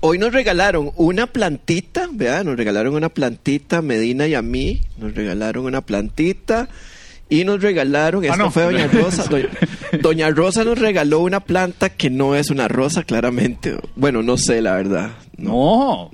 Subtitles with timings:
[0.00, 5.14] hoy nos regalaron una plantita, vean, nos regalaron una plantita, Medina y a mí, nos
[5.14, 6.68] regalaron una plantita
[7.28, 8.50] y nos regalaron, Ah, esto no.
[8.50, 9.48] fue Doña Rosa, Doña,
[10.00, 13.76] Doña Rosa nos regaló una planta que no es una rosa, claramente.
[13.96, 15.10] Bueno, no sé, la verdad.
[15.36, 16.10] No,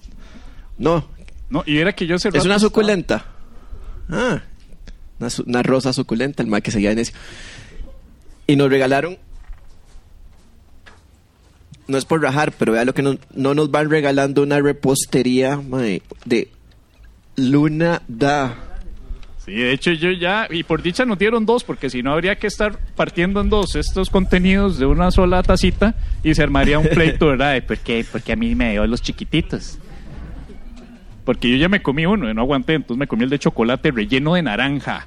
[0.78, 1.06] No,
[1.50, 3.26] no, y era que yo hace es una suculenta.
[4.08, 4.42] Ah,
[5.20, 7.02] una, una rosa suculenta, el mal que seguía en.
[8.46, 9.16] Y nos regalaron.
[11.86, 15.56] No es por rajar, pero vea lo que nos- no nos van regalando una repostería
[15.58, 16.48] mae, de
[17.36, 18.54] Luna Da.
[19.44, 22.36] Sí, de hecho yo ya, y por dicha nos dieron dos, porque si no habría
[22.36, 26.88] que estar partiendo en dos estos contenidos de una sola tacita y se armaría un
[26.88, 27.52] pleito, ¿verdad?
[27.52, 28.06] De, ¿Por qué?
[28.10, 29.78] Porque a mí me dio los chiquititos.
[31.26, 33.90] Porque yo ya me comí uno y no aguanté, entonces me comí el de chocolate
[33.90, 35.06] relleno de naranja.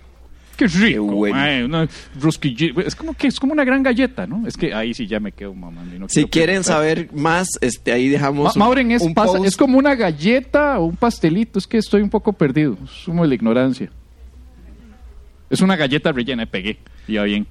[0.57, 1.35] Qué rico, Qué bueno.
[1.35, 1.88] mae, una
[2.20, 4.48] rosquilli- Es como que es como una gran galleta, ¿no?
[4.48, 5.95] Es que ahí sí ya me quedo mamando.
[5.95, 6.73] y no Si quiero quieren preguntar.
[6.75, 8.57] saber más, este, ahí dejamos.
[8.57, 9.45] Ma- Mauren, es, un pasa- post.
[9.45, 11.59] es como una galleta o un pastelito.
[11.59, 12.76] Es que estoy un poco perdido.
[12.87, 13.90] Sumo de la ignorancia.
[15.49, 16.77] Es una galleta rellena, pegué.
[17.07, 17.48] Ya bien.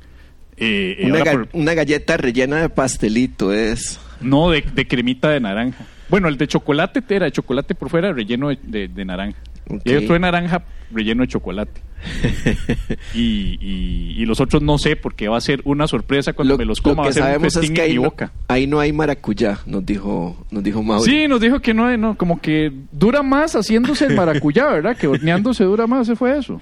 [0.59, 3.99] Eh, eh, una, ahora ga- por- una galleta rellena de pastelito, es.
[4.21, 5.85] no, de, de cremita de naranja.
[6.09, 9.39] Bueno, el de chocolate era de chocolate por fuera, relleno de, de- de naranja.
[9.69, 9.81] Ok.
[9.85, 11.81] Y hay otro de naranja, relleno de chocolate.
[13.15, 16.59] y, y- y los otros no sé, porque va a ser una sorpresa cuando Lo,
[16.59, 17.03] me los lo coma.
[17.03, 18.33] Va a que ser un sabemos es festín que ahí mi no, boca.
[18.49, 21.05] ahí no hay maracuyá, nos dijo, nos dijo Mauro.
[21.05, 24.97] Sí, nos dijo que no, no, como que dura más haciéndose el maracuyá, ¿verdad?
[24.97, 26.61] Que horneándose dura más, se fue eso.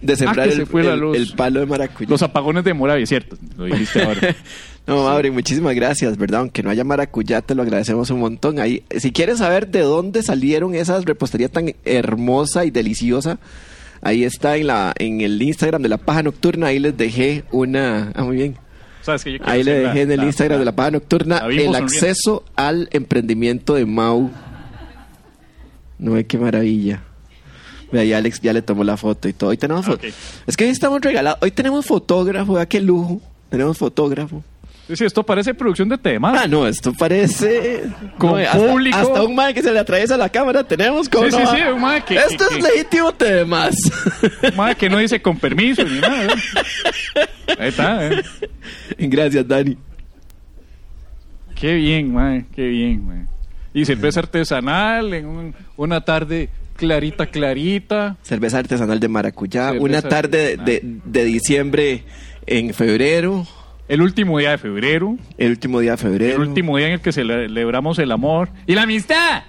[0.00, 1.16] de sembrar Ah, que se el, fue la el- luz.
[1.16, 2.10] el palo de maracuyá.
[2.10, 4.20] Los apagones de Moravia, cierto, lo dijiste ahora.
[4.86, 6.40] No, Mauri, muchísimas gracias, ¿verdad?
[6.40, 8.58] Aunque no haya maracuyá, te lo agradecemos un montón.
[8.58, 13.38] Ahí, si quieres saber de dónde salieron esas reposterías tan hermosa y deliciosa,
[14.02, 16.66] ahí está en la en el Instagram de la Paja Nocturna.
[16.66, 18.12] Ahí les dejé una.
[18.14, 18.56] Ah, muy bien.
[19.00, 20.90] ¿Sabes que yo quiero Ahí le dejé la- en el la- Instagram de la Paja
[20.90, 24.30] Nocturna el acceso al emprendimiento de Mau.
[25.98, 27.02] No ve qué maravilla.
[27.90, 29.50] Ve ahí Alex ya le tomó la foto y todo.
[29.50, 30.04] Hoy tenemos fo- Ok.
[30.46, 31.38] Es que hoy estamos regalados.
[31.42, 33.20] Hoy tenemos fotógrafo, vea qué lujo.
[33.48, 34.42] Tenemos fotógrafo.
[34.92, 36.38] Sí, esto parece producción de temas.
[36.42, 37.84] Ah, no, esto parece.
[38.18, 38.98] Con No, hasta, público.
[38.98, 41.08] Hasta un man que se le atraviesa la cámara tenemos.
[41.08, 43.74] ¿cómo Sí, sí, sí, un mae que- Esto que- es que- legítimo temas.
[44.54, 46.24] Madre, que no dice con permiso ni nada.
[46.24, 46.28] ¿eh?
[47.58, 48.22] Ahí está, ¿eh?
[48.98, 49.76] Gracias, Dani.
[51.58, 53.26] Qué bien, madre, qué bien, madre.
[53.72, 58.16] Y cerveza artesanal en un- una tarde clarita, clarita.
[58.22, 59.68] Cerveza artesanal de maracuyá.
[59.70, 62.04] Cerveza una tarde de, de- de diciembre
[62.46, 63.46] en febrero.
[63.88, 65.16] El último día de febrero.
[65.36, 66.42] El último día de febrero.
[66.42, 69.42] El último día en el que celebramos el amor y la amistad.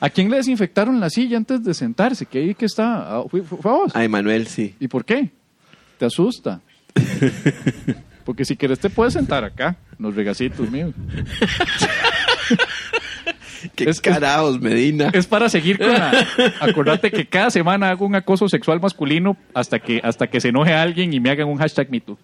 [0.00, 2.26] ¿A quién le desinfectaron la silla antes de sentarse?
[2.26, 3.16] Que ahí que está.
[3.18, 3.96] Ah, ¿Fue, fue- a vos?
[3.96, 4.74] A Emanuel, sí.
[4.80, 5.30] ¿Y por qué?
[5.98, 6.60] ¿Te asusta?
[8.24, 10.92] Porque si quieres te puedes sentar acá, los regacitos míos.
[13.74, 15.10] Qué Es- es- carajos, Medina.
[15.12, 16.26] Es para seguir con la...
[16.60, 20.72] Acordate que cada semana hago un acoso sexual masculino hasta que, hasta que se enoje
[20.72, 22.18] alguien y me hagan un hashtag MeToo.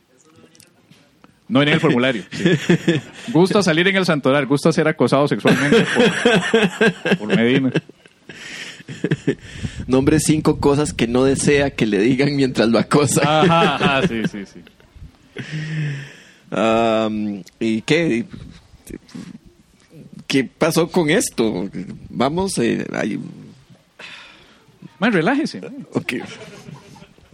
[1.49, 2.23] No en el formulario.
[2.31, 2.45] sí.
[3.33, 7.73] Gusta salir en el santoral, gusta ser acosado sexualmente por, por Medina.
[9.89, 13.23] Nombre cinco cosas que no desea que le digan mientras lo acosa.
[13.43, 14.61] Ajá, ajá, sí, sí, sí.
[17.61, 18.25] ¿Y qué?
[20.31, 21.69] ¿Qué pasó con esto?
[22.09, 22.87] Vamos, eh,
[25.01, 25.61] Man, relájese.
[25.61, 25.85] man.
[25.93, 26.13] ok.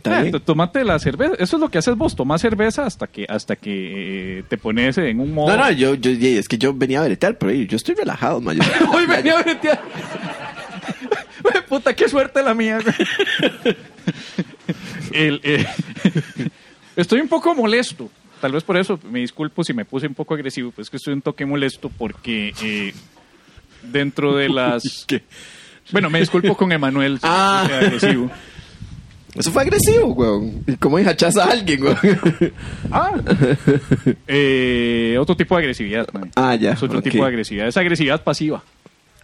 [0.01, 1.35] T- Tomate la cerveza.
[1.39, 2.17] Eso es lo que haces vos.
[2.17, 5.55] Tomás cerveza hasta que, hasta que eh, te pones en un modo.
[5.55, 8.57] No, no, yo, yo, es que yo venía a bretear, pero yo estoy relajado, man.
[8.57, 9.79] Yo- Hoy venía a bretear.
[11.69, 12.79] Puta, qué suerte la mía.
[15.13, 15.67] El, eh,
[16.97, 18.09] estoy un poco molesto.
[18.47, 20.71] Tal vez por eso me disculpo si me puse un poco agresivo.
[20.71, 22.95] Pues es que estoy un toque molesto porque eh,
[23.83, 25.05] dentro de las.
[25.05, 25.25] ¿Qué?
[25.91, 27.19] Bueno, me disculpo con Emanuel.
[27.25, 27.67] Ah.
[27.69, 28.31] agresivo.
[29.35, 30.63] Eso fue agresivo, weón.
[30.65, 31.99] ¿Y ¿Cómo hachas a alguien, weón?
[32.93, 33.15] Ah.
[34.29, 36.07] Eh, otro tipo de agresividad.
[36.13, 36.31] man.
[36.37, 37.67] Ah, ya, Es otro tipo de agresividad.
[37.67, 38.63] Es agresividad pasiva.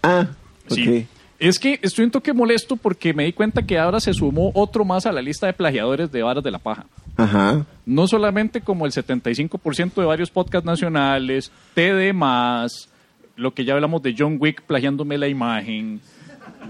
[0.02, 0.26] ah.
[0.66, 1.06] Sí.
[1.38, 4.84] Es que estoy un toque molesto porque me di cuenta que ahora se sumó otro
[4.84, 6.86] más a la lista de plagiadores de varas de la paja.
[7.22, 7.66] Ajá.
[7.84, 12.88] No solamente como el 75% de varios podcasts nacionales, TD más,
[13.36, 16.00] lo que ya hablamos de John Wick plagiándome la imagen,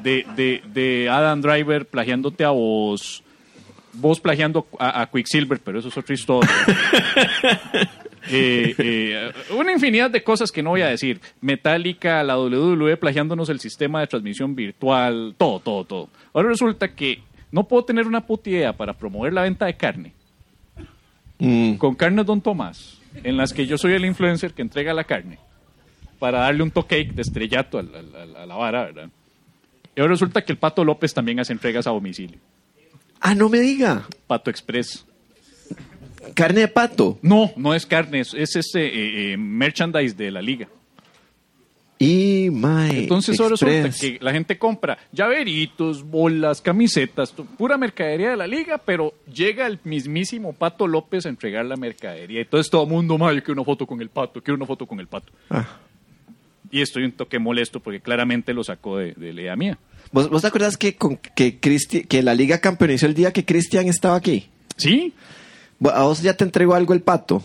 [0.02, 3.22] de, de, de Adam Driver plagiándote a vos,
[3.92, 6.50] vos plagiando a, a Quicksilver, pero eso es otra historia.
[8.30, 11.20] Eh, eh, una infinidad de cosas que no voy a decir.
[11.40, 16.08] Metallica, la WWE plagiándonos el sistema de transmisión virtual, todo, todo, todo.
[16.32, 17.20] Ahora resulta que
[17.50, 20.12] no puedo tener una puta idea para promover la venta de carne
[21.44, 25.04] Mm, con carne Don Tomás en las que yo soy el influencer que entrega la
[25.04, 25.38] carne
[26.20, 29.08] para darle un toque de estrellato al- al- a la vara, ¿verdad?
[29.96, 32.38] Y ahora resulta que el Pato López también hace entregas a domicilio.
[33.20, 34.06] Ah, no me diga.
[34.26, 35.04] Pato Express.
[36.34, 37.18] Carne de pato.
[37.22, 40.68] No, no es carne, es, es este eh, eh, merchandise de la liga.
[42.02, 48.36] Y my Entonces ahora resulta que la gente compra llaveritos, bolas, camisetas, pura mercadería de
[48.36, 52.40] la liga, pero llega el mismísimo Pato López a entregar la mercadería.
[52.40, 54.84] Entonces todo el mundo, "Ma, yo quiero una foto con el pato, quiero una foto
[54.84, 55.32] con el pato.
[55.48, 55.78] Ah.
[56.72, 59.78] Y estoy un toque molesto porque claramente lo sacó de, de la idea mía.
[60.10, 64.16] ¿Vos, vos te acuerdas que, con, que, la liga campeonizó el día que Cristian estaba
[64.16, 64.48] aquí?
[64.76, 65.12] ¿Sí?
[65.84, 67.44] A vos ya te entregó algo el pato.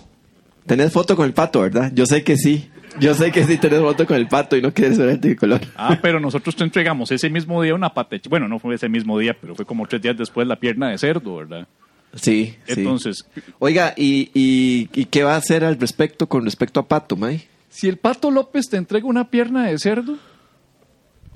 [0.66, 1.92] Tenés foto con el pato, ¿verdad?
[1.94, 2.70] Yo sé que sí.
[3.00, 5.62] Yo sé que sí tenés foto con el pato y no quieres ver el tricolor.
[5.76, 8.16] Ah, pero nosotros te entregamos ese mismo día una pata.
[8.16, 10.56] de ch- Bueno, no fue ese mismo día, pero fue como tres días después la
[10.56, 11.68] pierna de cerdo, ¿verdad?
[12.16, 12.74] Sí, sí.
[12.78, 13.26] Entonces,
[13.60, 17.44] Oiga, ¿y, y, y qué va a hacer al respecto con respecto a Pato, May?
[17.70, 20.18] si el Pato López te entrega una pierna de cerdo,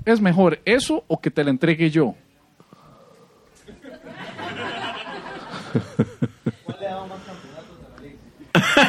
[0.04, 2.16] es mejor eso o que te la entregue yo.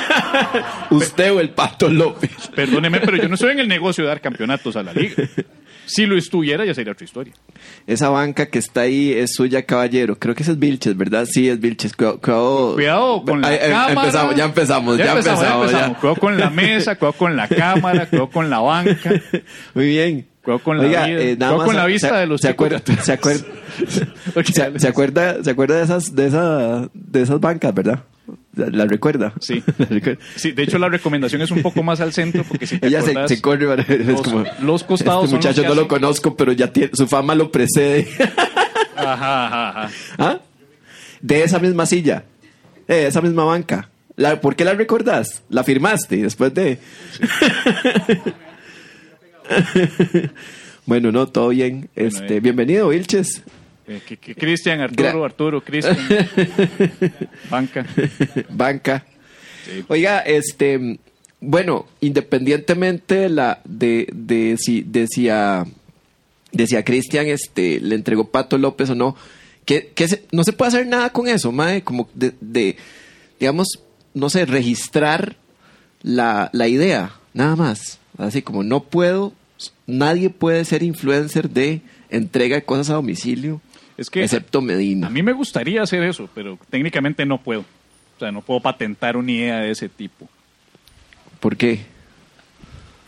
[0.89, 2.49] Usted o el Pato López.
[2.55, 5.15] Perdóneme, pero yo no estoy en el negocio de dar campeonatos a la liga.
[5.85, 7.33] Si lo estuviera, ya sería otra historia.
[7.87, 10.17] Esa banca que está ahí es suya, caballero.
[10.17, 11.27] Creo que ese es Vilches, ¿verdad?
[11.29, 11.93] Sí, es Vilches.
[11.93, 14.01] Cuidado, cuidado, Cuidado con la Ay, eh, cámara.
[14.01, 15.71] Empezamos, ya empezamos, ya, empezamos.
[15.71, 15.93] ya.
[15.95, 19.11] Cuidado con la mesa, cuidado con la cámara, cuidado con la banca.
[19.73, 20.27] Muy bien.
[20.41, 22.49] Cuidado con la vida, eh, nada cuidado más, con la vista se, de los se
[22.49, 23.45] acuerda, se acuerda,
[23.87, 28.03] se, se acuerda, se acuerda de esas, de esa, de esas bancas, ¿verdad?
[28.55, 29.33] La, la recuerda.
[29.41, 29.63] Sí.
[29.77, 30.23] La recuerda.
[30.35, 33.01] Sí, de hecho la recomendación es un poco más al centro porque si te Ella
[33.01, 36.71] se, acordás, se corre, los- como, los costados Este muchacho no lo conozco, pero ya
[36.71, 38.07] tiene, su fama lo precede.
[38.95, 39.89] Ajá, ajá, ajá.
[40.19, 40.39] ¿Ah?
[41.19, 42.25] De esa misma silla,
[42.87, 43.89] eh, esa misma banca.
[44.15, 45.41] La, ¿Por qué la recordás?
[45.49, 46.77] La firmaste después de.
[50.85, 51.89] bueno, no, todo bien.
[51.95, 52.39] Este, eh.
[52.39, 53.41] bienvenido, Vilches.
[53.87, 54.01] Eh,
[54.37, 55.97] Cristian, Arturo, Gra- Arturo, Cristian.
[57.49, 57.85] Banca.
[58.49, 59.05] banca.
[59.65, 59.83] Sí.
[59.87, 60.99] Oiga, este,
[61.39, 65.65] bueno, independientemente de la de, de si decía
[66.51, 69.15] decía Cristian, este, le entregó Pato López o no,
[69.65, 72.75] que, que se- no se puede hacer nada con eso, mae, como de, de,
[73.39, 73.67] digamos,
[74.13, 75.35] no sé, registrar
[76.03, 77.99] la, la idea, nada más.
[78.17, 79.33] Así como no puedo,
[79.87, 81.81] nadie puede ser influencer de
[82.11, 83.59] entrega de cosas a domicilio,
[83.97, 85.07] Es que excepto Medina.
[85.07, 87.61] a mí me gustaría hacer eso, pero técnicamente no puedo.
[87.61, 90.27] O sea, no puedo patentar una idea de ese tipo.
[91.39, 91.79] ¿Por qué?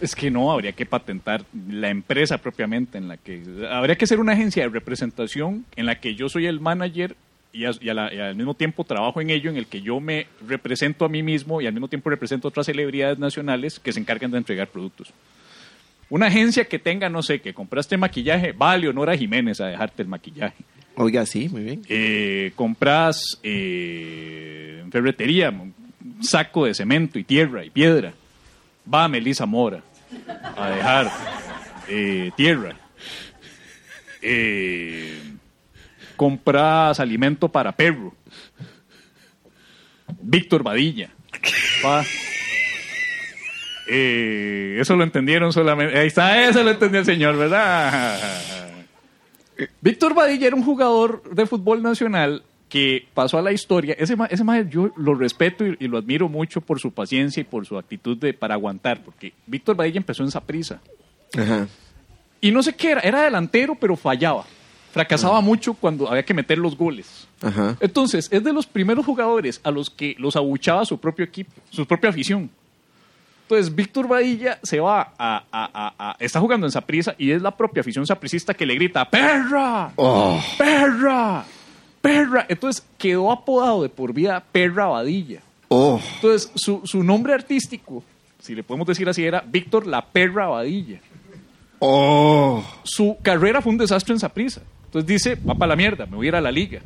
[0.02, 3.42] Es que no, habría que patentar la empresa propiamente en la que...
[3.72, 7.16] Habría que ser una agencia de representación en la que yo soy el manager
[7.54, 9.82] y, a- y a la- y al mismo tiempo trabajo en ello, en el que
[9.82, 13.80] yo me represento a mí mismo y al mismo tiempo represento a otras celebridades nacionales
[13.80, 15.14] que se encargan de entregar productos.
[16.10, 20.10] Una agencia que tenga, no sé, que compraste maquillaje, va Leonora Jiménez a dejarte el
[20.10, 20.56] maquillaje.
[20.98, 21.82] Oiga, sí, muy bien.
[21.90, 25.54] Eh, compras eh, ferretería,
[26.22, 28.14] saco de cemento y tierra y piedra.
[28.92, 29.82] Va Melissa Mora
[30.56, 31.12] a dejar
[31.90, 32.76] eh, tierra.
[34.22, 35.22] Eh,
[36.16, 38.14] compras alimento para perro.
[40.22, 41.10] Víctor Badilla.
[41.84, 42.04] Va.
[43.88, 45.98] Eh, eso lo entendieron solamente.
[45.98, 48.75] Ahí está, eso lo entendió el señor, ¿verdad?
[49.82, 53.96] Víctor Badilla era un jugador de fútbol nacional que pasó a la historia.
[53.98, 57.44] Ese, ese mae yo lo respeto y, y lo admiro mucho por su paciencia y
[57.44, 60.82] por su actitud de, para aguantar, porque Víctor Badilla empezó en Saprisa.
[61.38, 61.68] Ajá.
[62.42, 64.46] Y no sé qué era, era delantero, pero fallaba.
[64.92, 67.28] Fracasaba mucho cuando había que meter los goles.
[67.42, 67.76] Ajá.
[67.82, 71.86] Entonces, es de los primeros jugadores a los que los abuchaba su propio equipo, su
[71.86, 72.50] propia afición.
[73.48, 77.42] Entonces, Víctor Badilla se va a, a- a- a- está jugando en Saprissa y es
[77.44, 79.92] la propia afición sapricista que le grita, ¡Perra!
[79.98, 80.42] Oh.
[80.58, 81.46] ¡Perra!
[82.02, 82.46] ¡Perra!
[82.50, 85.42] Entonces, quedó apodado de por vida Perra Badilla.
[85.68, 86.00] Oh.
[86.16, 88.04] Entonces, su, su nombre artístico,
[88.40, 91.00] si le podemos decir así, era Víctor La Perra Badilla.
[91.80, 92.64] Oh.
[92.84, 94.62] Su carrera fue un desastre en Saprissa.
[94.86, 96.80] Entonces dice, va para la mierda, me voy a ir a la liga.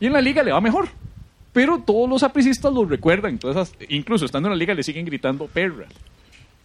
[0.00, 0.88] Y en la liga le va mejor.
[1.52, 3.32] Pero todos los sapricistas lo recuerdan.
[3.32, 5.86] Entonces, incluso estando en la liga le siguen gritando perra.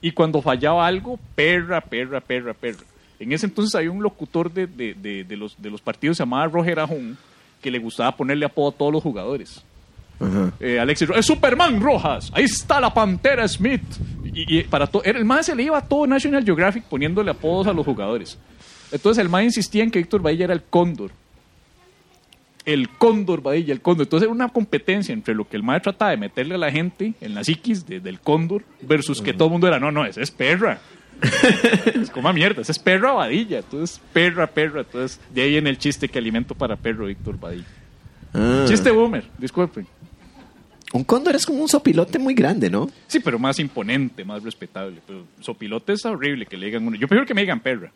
[0.01, 2.83] Y cuando fallaba algo, perra, perra, perra, perra.
[3.19, 6.49] En ese entonces había un locutor de, de- de- de los, de los partidos llamado
[6.51, 7.17] Roger Ajón
[7.61, 9.63] que le gustaba ponerle apodo a todos los jugadores.
[10.59, 12.31] Eh, Alexis ¡Es Superman Rojas!
[12.33, 13.81] Ahí está la Pantera Smith.
[14.33, 17.31] Y, y para to- era- el man se le iba a todo National Geographic poniéndole
[17.31, 18.37] apodos a los jugadores.
[18.91, 21.11] Entonces el man insistía en que Víctor Bahía era el cóndor.
[22.67, 24.05] El cóndor, vadilla, el cóndor.
[24.05, 27.13] Entonces era una competencia entre lo que el mae trataba de meterle a la gente
[27.21, 30.21] en la psiquis de- del cóndor versus que todo el mundo era, no, no, esa
[30.21, 30.79] es perra.
[31.95, 33.59] es como mierda, esa es perra vadilla.
[33.59, 34.81] Entonces, perra, perra.
[34.81, 37.65] Entonces, de ahí en el chiste que alimento para perro Víctor Vadilla.
[38.33, 38.65] Ah.
[38.67, 39.87] Chiste boomer, disculpen.
[40.93, 42.89] Un cóndor es como un sopilote muy grande, ¿no?
[43.07, 45.01] Sí, pero más imponente, más respetable.
[45.07, 46.95] Pero sopilote es horrible que le digan uno.
[46.97, 47.91] Yo prefiero que me digan perra.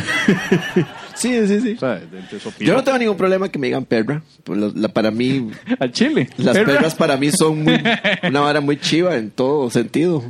[1.16, 1.72] Sí, sí, sí.
[1.76, 1.98] O sea.
[2.60, 4.22] Yo no tengo ningún problema que me digan perra.
[4.44, 5.50] Pues la- la- para mí,
[5.80, 6.28] Al chile.
[6.36, 6.74] las Perra.
[6.74, 7.80] perras para mí son muy-
[8.28, 10.22] una vara muy chiva en todo sentido.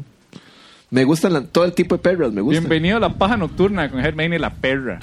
[0.91, 2.63] Me gustan la- todo el tipo de perras, me gustan.
[2.63, 5.01] Bienvenido a la paja nocturna con Hermione la perra.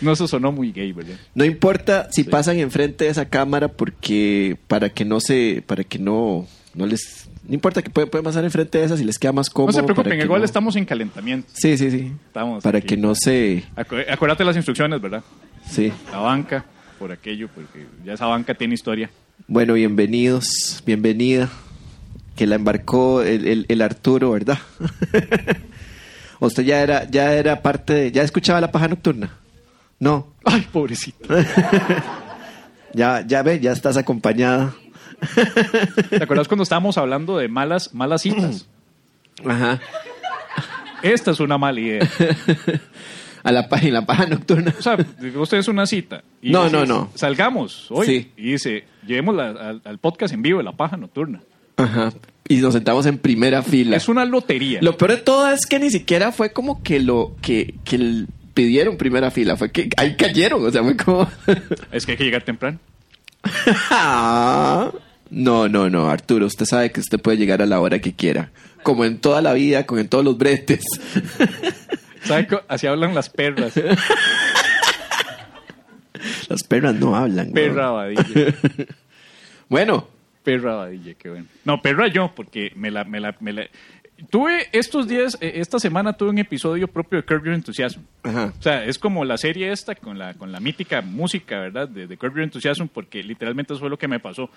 [0.00, 1.14] No, eso sonó muy gay, ¿verdad?
[1.34, 2.28] No importa si Sí.
[2.30, 7.27] pasan enfrente de esa cámara porque para que no se, para que no, no les,
[7.48, 9.72] no importa que pueden, pueden pasar enfrente de esas y les queda más cómodo.
[9.72, 11.48] No se preocupen, igual no- estamos en calentamiento.
[11.54, 12.12] Sí, sí, sí.
[12.26, 12.86] Estamos para aquí.
[12.88, 15.22] que no se, Acu- Acuérdate las instrucciones, ¿verdad?
[15.68, 15.92] sí.
[16.12, 16.64] La banca,
[16.98, 19.10] por aquello, porque ya esa banca tiene historia.
[19.46, 21.48] Bueno, bienvenidos, bienvenida.
[22.36, 24.58] Que la embarcó el, el- el Arturo, ¿verdad?
[26.40, 29.30] Usted ya era, ya era parte de, ya escuchaba la paja nocturna.
[29.98, 31.26] No, Ay, pobrecito.
[32.94, 34.74] ya, ya ve, ya estás acompañada.
[36.10, 38.66] ¿Te acuerdas cuando estábamos hablando de malas, malas citas?
[39.46, 39.80] Ajá.
[41.02, 42.08] Esta es una mala idea.
[43.44, 44.74] A la paja, en la paja nocturna.
[44.78, 44.96] O sea,
[45.36, 46.22] usted es una cita.
[46.42, 47.10] y No, no, no.
[47.14, 48.06] Salgamos hoy.
[48.06, 48.32] Sí.
[48.36, 51.40] Y dice, llevémosla al, al podcast en vivo de la paja nocturna.
[51.76, 52.12] Ajá.
[52.48, 53.96] Y nos sentamos en primera fila.
[53.96, 54.80] Es una lotería.
[54.82, 58.26] Lo peor de todo es que ni siquiera fue como que lo que, que el-
[58.54, 61.28] pidieron primera fila, fue que ahí cayeron, o sea, fue como
[61.92, 62.80] Es que hay que llegar temprano.
[65.30, 68.50] No, no, no, Arturo, usted sabe que usted puede llegar a la hora que quiera,
[68.82, 70.82] como en toda la vida, como en todos los bretes.
[72.24, 73.74] ¿Sabe Así hablan las perras.
[76.48, 77.48] Las perras no hablan.
[77.48, 77.54] ¿no?
[77.54, 78.24] Perra vadilla.
[79.68, 80.08] Bueno,
[80.42, 81.44] Perra vadilla, qué bueno.
[81.66, 83.66] No, perra yo, porque me la, me la, me la...
[84.30, 88.00] Tuve estos días, eh, esta semana tuve un episodio propio de Curb Your Enthusiasm.
[88.22, 88.54] ajá.
[88.58, 91.86] O sea, es como la serie esta con la, con la mítica música, ¿verdad?
[91.86, 94.48] De, de Curb Your Enthusiasm, porque literalmente eso fue lo que me pasó.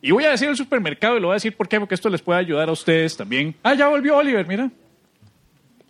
[0.00, 2.08] Y voy a decir el supermercado y lo voy a decir por qué, porque esto
[2.08, 3.54] les puede ayudar a ustedes también.
[3.62, 4.70] Ah, ya volvió Oliver, mira.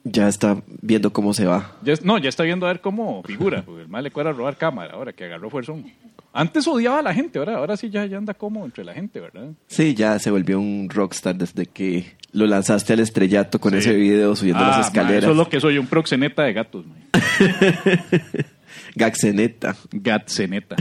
[0.04, 1.72] Ya está viendo cómo se va.
[1.82, 4.56] Ya, no, ya está viendo a ver cómo figura, porque el mal le cuera robar
[4.56, 5.84] cámara, ahora que agarró fuerzón.
[6.32, 9.20] Antes odiaba a la gente, ahora, ahora sí ya, ya anda como entre la gente,
[9.20, 9.48] ¿verdad?
[9.66, 13.78] Sí, ya se volvió un rockstar desde que lo lanzaste al estrellato con Sí.
[13.78, 15.22] ese video subiendo Ah, las ma, escaleras.
[15.24, 16.86] eso es lo que soy, un proxeneta de gatos.
[16.86, 16.94] ma.
[18.94, 20.76] Gaxeneta, Gatseneta.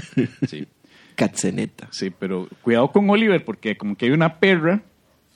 [0.47, 0.65] Sí,
[1.17, 1.87] Catzeneta.
[1.91, 4.81] sí, pero cuidado con Oliver, porque como que hay una perra,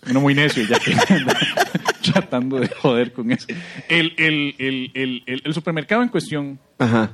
[0.09, 0.95] uno muy necio ya que
[2.13, 3.47] tratando de joder con eso.
[3.89, 7.11] El, el, el, el, supermercado en cuestión Ajá,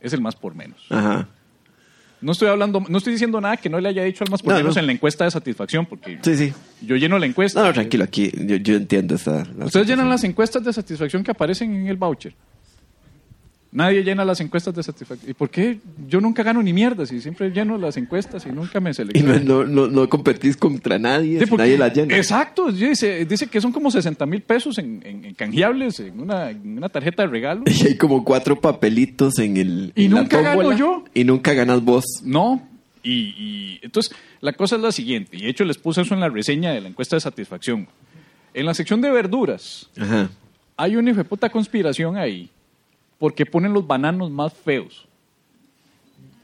[0.00, 0.78] es el más por menos.
[0.90, 1.28] ajá.
[2.20, 4.52] No estoy hablando, no estoy diciendo nada que no le haya dicho al más por
[4.52, 4.80] No, menos no.
[4.80, 6.52] en la encuesta de satisfacción, porque Sí, sí.
[6.82, 7.60] yo lleno la encuesta.
[7.60, 9.44] No, no, tranquilo, aquí yo, yo entiendo esta.
[9.56, 12.34] la Ustedes llenan las encuestas de satisfacción que aparecen en el voucher.
[13.70, 15.30] Nadie llena las encuestas de satisfacción.
[15.30, 18.80] ¿Y por qué yo nunca gano ni mierda si siempre lleno las encuestas y nunca
[18.80, 19.38] me Y selecciono?
[19.40, 22.16] no, no, no, no competís contra nadie, Sí, si nadie la llena.
[22.16, 26.48] Exacto, dice, dice que son como 60 mil pesos en, en- en canjeables, en una,
[26.50, 27.64] en una tarjeta de regalo.
[27.66, 29.92] Y hay como cuatro papelitos en el.
[29.94, 31.04] Y en la nunca gano yo.
[31.12, 32.04] Y nunca ganas vos.
[32.24, 32.66] No.
[33.02, 36.20] Y, y entonces la cosa es la siguiente, y de hecho les puse eso en
[36.20, 37.86] la reseña de la encuesta de satisfacción.
[38.54, 40.30] En la sección de verduras Ajá.
[40.76, 42.48] hay una puta conspiración ahí
[43.18, 45.06] porque ponen los bananos más feos.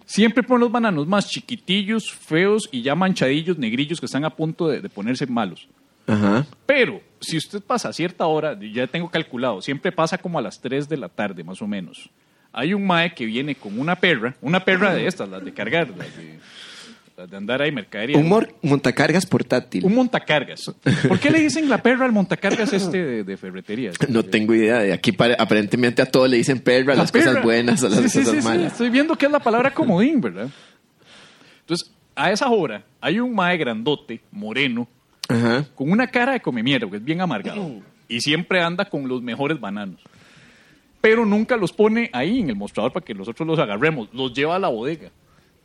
[0.05, 4.69] Siempre ponen los bananos más chiquitillos, feos y ya manchadillos, negrillos que están a punto
[4.69, 5.67] de, de ponerse malos.
[6.07, 6.47] Ajá.
[6.67, 10.61] Pero si usted pasa a cierta hora, ya tengo calculado, siempre pasa como a las
[10.61, 12.11] 3 de la tarde más o menos.
[12.53, 15.89] Hay un mae que viene con una perra, una perra de estas, las de cargar,
[15.89, 16.39] las de,
[17.17, 18.19] de andar ahí mercadería.
[18.19, 19.85] Un mor- montacargas portátil.
[19.85, 20.71] Un montacargas.
[21.09, 23.93] ¿Por qué le dicen la perra al montacargas este de, de ferretería?
[24.09, 24.79] No tengo idea.
[24.81, 27.27] De aquí pare- aparentemente a todos le dicen perra, a La las perra.
[27.27, 28.47] cosas buenas, a las Sí, sí, cosas sí, sí.
[28.49, 28.73] malas.
[28.73, 30.49] Estoy viendo que es la palabra comodín, ¿verdad?
[31.61, 34.89] Entonces, a esa hora hay un mae grandote, moreno,
[35.29, 35.65] Ajá.
[35.75, 37.81] con una cara de come mierda, que es bien amargado.
[38.07, 39.99] Y siempre anda con los mejores bananos.
[41.01, 44.11] Pero nunca los pone ahí en el mostrador para que nosotros los agarremos.
[44.13, 45.09] Los lleva a la bodega.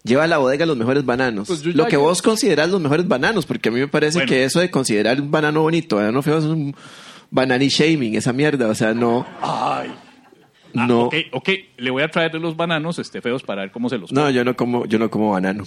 [0.03, 1.47] Lleva a la bodega los mejores bananos.
[1.47, 4.29] Pues yo Lo que vos considerás los mejores bananos, porque a mí me parece Bueno.
[4.29, 6.73] que eso de considerar un banano bonito, banano feo, es un
[7.31, 8.67] banani shaming, esa mierda.
[8.69, 9.25] O sea, no.
[9.41, 9.91] Ay.
[10.75, 11.05] Ah, no.
[11.05, 11.49] ok, ok.
[11.77, 14.45] Le voy a traer los bananos este, feos para ver cómo se los No, yo
[14.45, 15.63] no como, yo no como banano.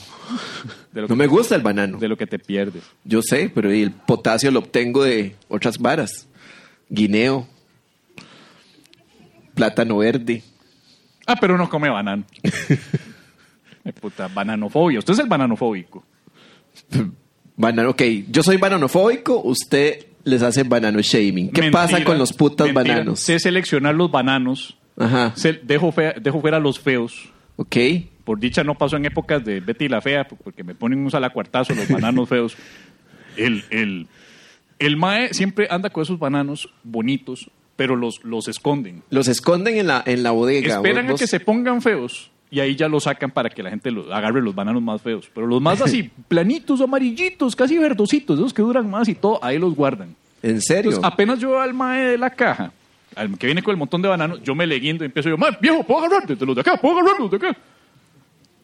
[0.92, 1.98] de lo, No me gusta el banano.
[1.98, 2.84] de lo que te pierdes.
[3.04, 6.26] Yo sé, pero el potasio lo obtengo de otras varas.
[6.88, 7.48] Guineo,
[9.54, 10.42] plátano verde.
[11.26, 12.24] Ah, pero no come banano.
[14.00, 14.98] Puta, bananofobia.
[15.00, 16.04] Usted es el bananofóbico.
[17.56, 21.50] Banano, ok, yo soy bananofóbico, usted les hace banano shaming.
[21.50, 22.94] ¿Qué Mentira, pasa con los putas mentira.
[22.96, 23.20] bananos?
[23.20, 24.76] Sé seleccionar los bananos.
[24.96, 27.28] Ajá, Se- dejo, fea- dejo fuera los feos.
[27.56, 27.76] ok.
[28.24, 31.74] Por dicha no pasó en épocas de Betty la Fea, porque me ponen un salacuartazo
[31.74, 32.56] los bananos feos.
[33.36, 34.06] El, el,
[34.78, 39.02] el mae siempre anda con esos bananos bonitos, pero los, los esconden.
[39.10, 40.76] Los esconden en la, en la bodega.
[40.76, 43.70] Esperan vos- a que se pongan feos y ahí ya los sacan para que la
[43.70, 45.28] gente lo- agarre los bananos más feos.
[45.34, 49.58] Pero los más así, planitos, amarillitos, casi verdositos, esos que duran más y todo, ahí
[49.58, 50.14] los guardan.
[50.42, 50.90] ¿En serio?
[50.90, 52.70] Entonces, apenas yo al mae de la caja,
[53.16, 55.38] al que viene con el montón de bananos, yo me le guindo y empiezo yo,
[55.38, 57.56] mae, viejo, puedo agarrar de los de acá, puedo agarrar los de acá.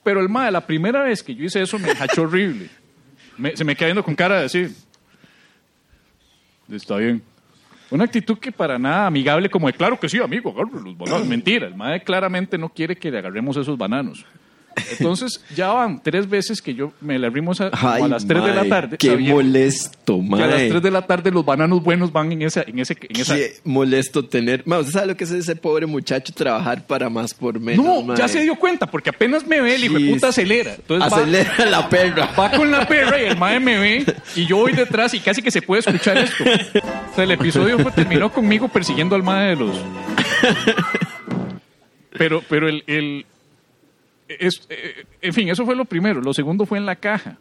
[0.04, 2.68] Pero el mae, la primera vez que yo hice eso, me hachó horrible.
[3.38, 4.70] Me- se me queda viendo con cara de decir,
[6.70, 7.22] está bien.
[7.90, 11.26] Una actitud que para nada amigable, como de claro que sí, amigo, agarre los bananos.
[11.26, 14.26] Mentira, el mae claramente no quiere que le agarremos esos bananos.
[14.98, 18.26] Entonces, ya van tres veces que yo me le abrimos a, como Ay, a las
[18.26, 18.96] 3 de la mae, tarde.
[18.98, 20.68] Qué molesto, que a las mae.
[20.70, 22.62] 3 de la tarde los bananos buenos van en esa...
[22.62, 23.34] En ese, en esa...
[23.36, 24.62] Qué molesto tener.
[24.66, 27.84] Mae, ¿usted sabe lo que es ese pobre muchacho trabajar para más por menos?
[27.84, 28.16] No, mae?
[28.16, 30.74] ya se dio cuenta, porque apenas me ve, el hijo de puta acelera.
[30.74, 32.30] Entonces va- Acelera la perra.
[32.38, 34.04] Va, con la perra y el mae me ve
[34.36, 36.44] y yo voy detrás y casi que se puede escuchar esto.
[36.44, 39.76] O sea, el episodio fue- terminó conmigo persiguiendo al mae de los...
[42.16, 42.82] Pero, pero el...
[42.86, 43.26] el-
[44.28, 46.20] es- eh, en fin, eso fue lo primero.
[46.20, 47.36] Lo segundo fue en la caja.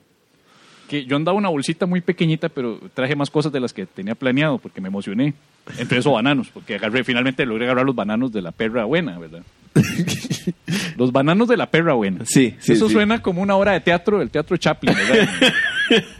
[0.90, 4.16] Que yo andaba una bolsita muy pequeñita, pero traje más cosas de las que tenía
[4.16, 5.34] planeado porque me emocioné.
[5.78, 9.44] Entre esos bananos, porque agarré, finalmente logré agarrar los bananos de la perra buena, ¿verdad?
[10.98, 12.26] los bananos de la perra buena.
[12.26, 12.94] Sí, sí, Eso sí.
[12.94, 15.30] suena como una obra de teatro del teatro Chaplin, ¿verdad?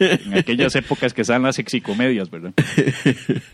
[0.00, 2.52] en aquellas épocas que estaban las sexicomedias, ¿verdad?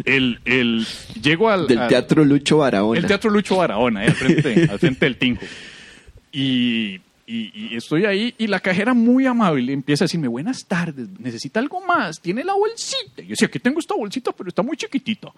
[0.04, 0.84] El, el,
[1.22, 2.98] llego al, Del al- teatro Lucho Barahona.
[2.98, 5.46] el Teatro Lucho Barahona, ahí al frente, al frente del Tinjo.
[6.32, 11.08] Y, y- y estoy ahí y la cajera muy amable empieza a decirme, buenas tardes,
[11.18, 12.20] ¿necesita algo más?
[12.20, 13.20] ¿Tiene la bolsita?
[13.22, 15.28] Y yo decía, aquí tengo esta bolsita, pero está muy chiquitita.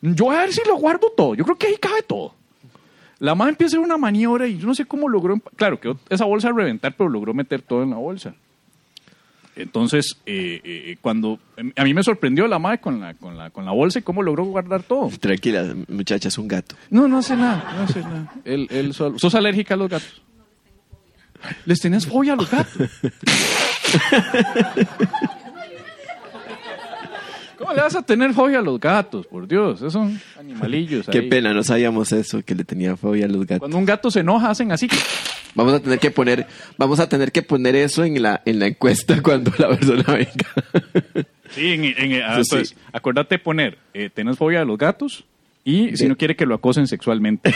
[0.00, 1.34] Yo voy a ver si lo guardo todo.
[1.34, 2.34] Yo creo que ahí cabe todo.
[3.18, 5.36] La madre empieza a hacer una maniobra y yo no sé cómo logró...
[5.56, 8.32] Claro, que esa bolsa a reventar, pero logró meter todo en la bolsa.
[9.56, 11.40] Entonces, eh, eh, cuando...
[11.76, 14.22] A mí me sorprendió la madre con la, con, la, con la bolsa y cómo
[14.22, 15.10] logró guardar todo.
[15.18, 16.76] Tranquila, muchacha, es un gato.
[16.90, 18.32] No, no hace nada, no hace nada.
[18.44, 19.18] Él, él solo.
[19.18, 20.22] ¿Sos alérgica a los gatos?
[21.66, 22.90] ¿Les tenés fobia a los gatos?
[27.58, 29.26] ¿Cómo le vas a tener fobia a los gatos?
[29.26, 31.06] Por Dios, esos son animalillos.
[31.10, 31.28] Qué ahí.
[31.28, 33.58] pena, no sabíamos eso, que le tenía fobia a los gatos.
[33.58, 34.88] Cuando un gato se enoja, hacen así.
[35.54, 36.46] Vamos a tener que poner,
[36.76, 41.26] vamos a tener que poner eso en la, en la encuesta cuando la persona venga.
[41.50, 42.54] Sí, en, en- ah, Sí, sí.
[42.54, 45.24] entonces, acuérdate de poner, eh, ¿tenés fobia a los gatos?
[45.64, 47.52] Y si De- no quiere que lo acosen sexualmente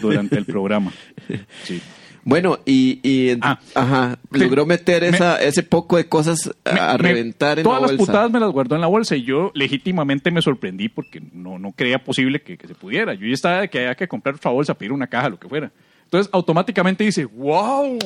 [0.00, 0.92] durante el programa.
[1.64, 1.80] Sí.
[2.26, 3.60] Bueno, y, y Ah.
[3.74, 7.88] ajá, logró meter Me- esa, ese poco de cosas a, Me- reventar en todas la
[7.88, 8.12] las bolsa.
[8.12, 11.72] putadas me las guardó en la bolsa y yo legítimamente me sorprendí porque no, no
[11.72, 13.12] creía posible que, que se pudiera.
[13.14, 15.48] Yo ya estaba de que había que comprar otra bolsa, pedir una caja, lo que
[15.48, 15.70] fuera.
[16.04, 17.98] Entonces automáticamente dice, wow.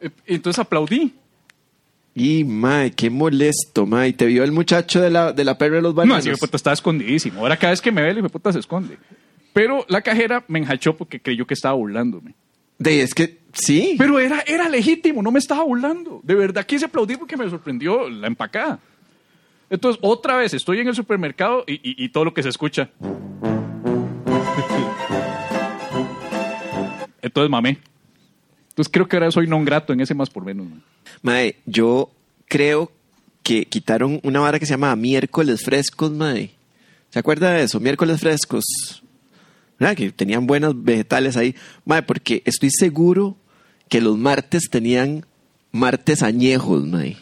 [0.00, 1.12] Eh, Entonces aplaudí.
[2.14, 4.12] Y, mae, qué molesto, mae.
[4.12, 6.26] ¿Te vio el muchacho de la, de la perra de los No, bananos?
[6.26, 7.40] así puta estaba escondidísimo.
[7.40, 8.98] Ahora cada vez que me ve, el puta se esconde.
[9.58, 12.34] Pero la cajera me enjachó porque creyó que estaba burlándome.
[12.78, 13.96] De, es que, sí.
[13.98, 16.20] Pero era, era legítimo, no me estaba burlando.
[16.22, 18.78] De verdad quise aplaudir porque me sorprendió la empacada.
[19.68, 22.88] Entonces, otra vez estoy en el supermercado y, y- y todo lo que se escucha.
[27.20, 27.78] Entonces, mamé.
[28.68, 30.66] Entonces, creo que ahora soy non grato en ese más por menos.
[30.68, 30.82] man.
[31.22, 32.10] Mae, yo
[32.46, 32.92] creo
[33.42, 36.52] que quitaron una vara que se llama miércoles frescos, mae.
[37.10, 37.80] ¿Se acuerda de eso?
[37.80, 39.02] Miércoles frescos.
[39.78, 41.54] Que tenían buenos vegetales ahí.
[41.84, 43.36] Mae, porque estoy seguro
[43.88, 45.24] que los martes tenían
[45.72, 47.16] martes añejos, mae.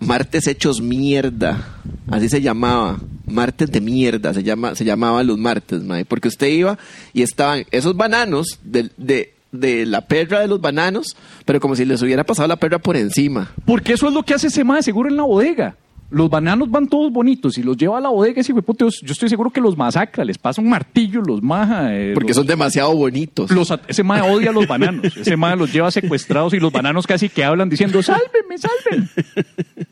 [0.00, 1.80] Martes hechos mierda.
[2.10, 3.00] Así se llamaba.
[3.26, 6.04] Martes de mierda se, llama, se llamaban los martes, mae.
[6.04, 6.78] Porque usted iba
[7.12, 11.84] y estaban esos bananos de, de, de la perra de los bananos, pero como si
[11.84, 13.52] les hubiera pasado la perra por encima.
[13.64, 15.76] Porque eso es lo que hace ese mae seguro en la bodega.
[16.10, 19.28] Los bananos van todos bonitos y los lleva a la bodega ese puta, yo- estoy
[19.28, 21.94] seguro que los masacra, les pasa un martillo, los maja.
[21.96, 23.50] eh, Porque los- son demasiado bonitos.
[23.52, 25.16] los ese mae odia a los bananos.
[25.16, 29.08] Ese mae los lleva secuestrados y los bananos casi que hablan diciendo, sálvenme, salven.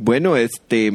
[0.00, 0.86] Bueno, este,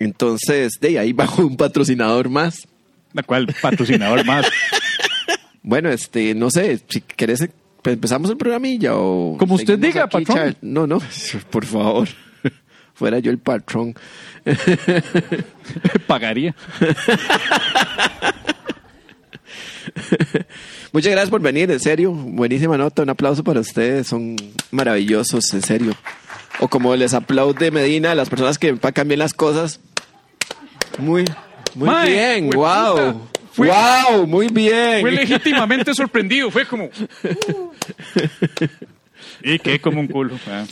[0.00, 2.66] entonces, de ahí bajo un patrocinador más.
[3.12, 4.46] La cual patrocinador más.
[5.62, 7.46] Bueno, este, no sé, si querés,
[7.84, 9.36] empezamos el programilla o...
[9.38, 10.56] Como usted diga, patrón.
[10.62, 10.98] No, no,
[11.50, 12.08] por favor.
[12.98, 13.94] Fuera yo el patrón.
[16.08, 16.54] Pagaría.
[20.92, 22.12] Muchas gracias por venir, en serio.
[22.12, 24.36] Buenísima nota, un aplauso para ustedes, son
[24.70, 25.94] maravillosos, en serio.
[26.60, 29.78] O como les aplaude Medina, las personas que empacan bien las cosas.
[30.98, 31.24] Muy,
[31.74, 33.28] muy bien, wow.
[33.52, 35.00] Fue- wow, muy bien.
[35.02, 36.90] Fue legítimamente sorprendido, fue como...
[39.42, 40.36] y quedé como un culo.
[40.48, 40.64] ah.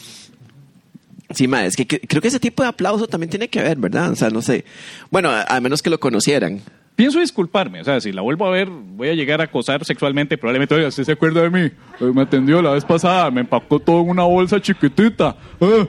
[1.31, 3.77] Sí, ma, es que, que- creo que ese tipo de aplauso también tiene que ver,
[3.79, 4.11] ¿verdad?
[4.13, 4.65] O sea, no sé.
[5.11, 6.61] Bueno, a, a menos que lo conocieran.
[6.95, 10.39] Pienso disculparme, o sea, si la vuelvo a ver, voy a llegar a acosar sexualmente,
[10.39, 11.61] probablemente, oiga, ¿usted se acuerda de mí?
[12.01, 15.37] Eh, Me atendió la vez pasada, me empacó todo en una bolsa chiquitita.
[15.61, 15.67] Ah.
[15.67, 15.89] Va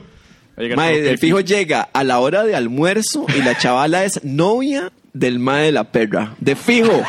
[0.56, 4.04] a llegar Mae, todo el fijo llega a la hora de almuerzo y la chavala
[4.04, 6.34] es novia del mae de la perra.
[6.40, 7.02] De fijo.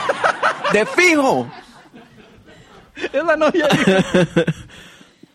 [0.72, 1.52] De fijo.
[3.14, 3.66] Es la novia.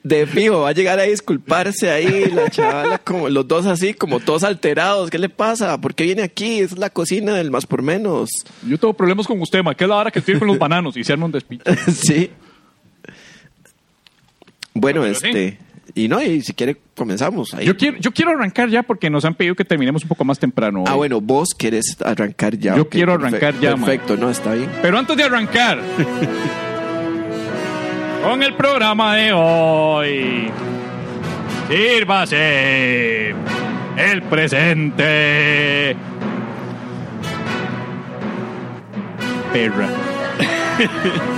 [0.04, 0.60] De fijo.
[0.60, 5.08] Va a llegar a disculparse ahí la chavala, como los dos así, como todos alterados.
[5.08, 5.80] ¿Qué le pasa?
[5.80, 6.60] ¿Por qué viene aquí?
[6.60, 8.28] Es la cocina del más por menos.
[8.68, 10.94] Yo tengo problemas con usted, ma, que es la hora que estoy con los bananos
[10.98, 11.64] y se arma un despiche.
[11.90, 12.30] sí.
[14.74, 15.26] Bueno, Pero sí.
[15.26, 15.58] este.
[15.94, 17.54] Y no, y si quiere, comenzamos.
[17.54, 17.64] Ahí.
[17.64, 20.38] Yo quiero, yo quiero arrancar ya porque nos han pedido que terminemos un poco más
[20.38, 20.84] temprano.
[20.86, 22.76] Ah, bueno, vos querés arrancar ya.
[22.76, 23.74] Yo quiero arrancar ya.
[23.76, 24.68] Perfecto, no, está bien.
[24.82, 25.80] Pero antes de arrancar
[28.24, 30.50] con el programa de hoy,
[31.68, 33.34] sírvase
[33.98, 35.94] el presente.
[39.52, 39.88] Perra.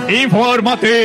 [0.23, 0.97] Informativa.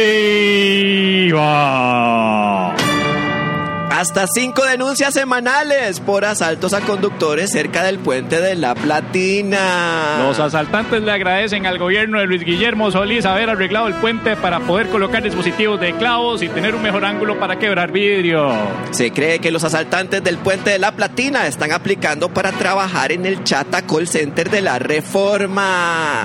[3.93, 10.25] Hasta cinco denuncias semanales por asaltos a conductores cerca del puente de la Platina.
[10.27, 14.61] Los asaltantes le agradecen al gobierno de Luis Guillermo Solís haber arreglado el puente para
[14.61, 18.51] poder colocar dispositivos de clavos y tener un mejor ángulo para quebrar vidrio.
[18.93, 23.27] Se cree que los asaltantes del puente de la Platina están aplicando para trabajar en
[23.27, 26.25] el Chata Call Center de la Reforma.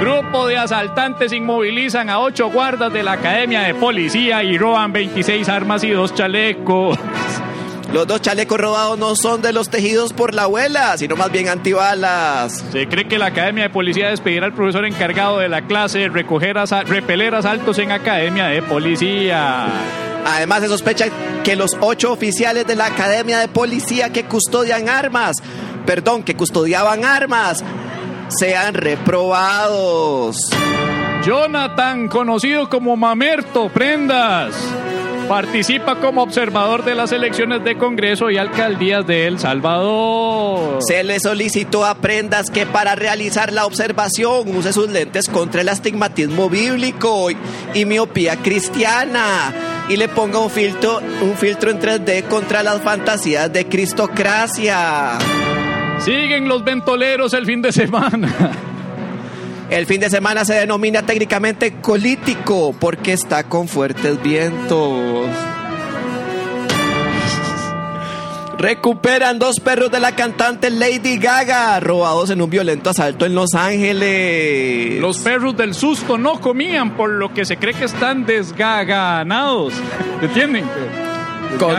[0.00, 5.48] Grupo de asaltantes inmovilizan a ocho guardas de la Academia de Policía y roban 26
[5.48, 6.96] armas y dos chalecos.
[7.92, 11.48] Los dos chalecos robados no son de los tejidos por la abuela, sino más bien
[11.48, 12.64] antibalas.
[12.70, 16.08] Se cree que la Academia de Policía despedirá al profesor encargado de la clase de
[16.10, 19.66] recoger asa- repeler asaltos en Academia de Policía.
[20.26, 21.06] Además, se sospecha
[21.42, 25.38] que los ocho oficiales de la Academia de Policía que custodian armas,
[25.86, 27.64] perdón, que custodiaban armas,
[28.28, 30.50] sean reprobados.
[31.24, 34.54] Jonathan, conocido como Mamerto Prendas,
[35.28, 40.78] participa como observador de las elecciones de Congreso y alcaldías de El Salvador.
[40.80, 45.68] Se le solicitó a Prendas que para realizar la observación use sus lentes contra el
[45.68, 47.36] astigmatismo bíblico y,
[47.74, 49.52] y miopía cristiana
[49.88, 55.18] y le ponga un filtro, un filtro en 3D contra las fantasías de cristocracia.
[56.00, 58.28] Siguen los ventoleros el fin de semana.
[59.70, 65.28] El fin de semana se denomina técnicamente colítico porque está con fuertes vientos.
[68.58, 73.54] Recuperan dos perros de la cantante Lady Gaga, robados en un violento asalto en Los
[73.54, 75.00] Ángeles.
[75.00, 79.74] Los perros del susto no comían, por lo que se cree que están desgaganados.
[80.22, 80.64] ¿Entienden?
[81.58, 81.74] Con-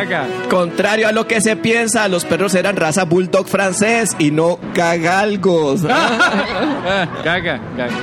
[0.50, 5.82] contrario a lo que se piensa, los perros eran raza bulldog francés y no gagalgos.
[5.90, 7.94] Ah, gaga, gaga.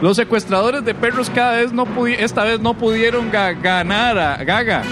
[0.00, 4.82] Los secuestradores de perros cada vez no esta vez no pudieron ga- ganar a Gaga.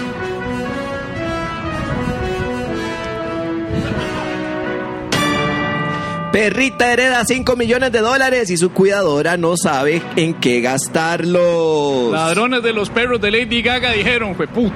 [6.31, 12.13] Perrita hereda 5 millones de dólares y su cuidadora no sabe en qué gastarlos.
[12.13, 14.73] Ladrones de los perros de Lady Gaga dijeron, fue puta.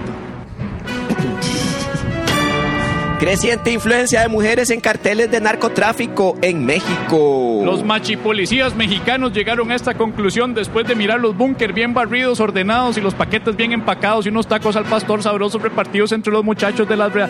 [3.19, 7.62] Creciente influencia de mujeres en carteles de narcotráfico en México.
[7.63, 12.97] Los machipolicías mexicanos llegaron a esta conclusión después de mirar los búnker bien barridos, ordenados
[12.97, 16.88] y los paquetes bien empacados y unos tacos al pastor sabrosos repartidos entre los muchachos
[16.89, 17.12] de las...
[17.12, 17.30] brea-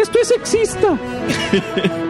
[0.00, 0.88] Esto es sexista.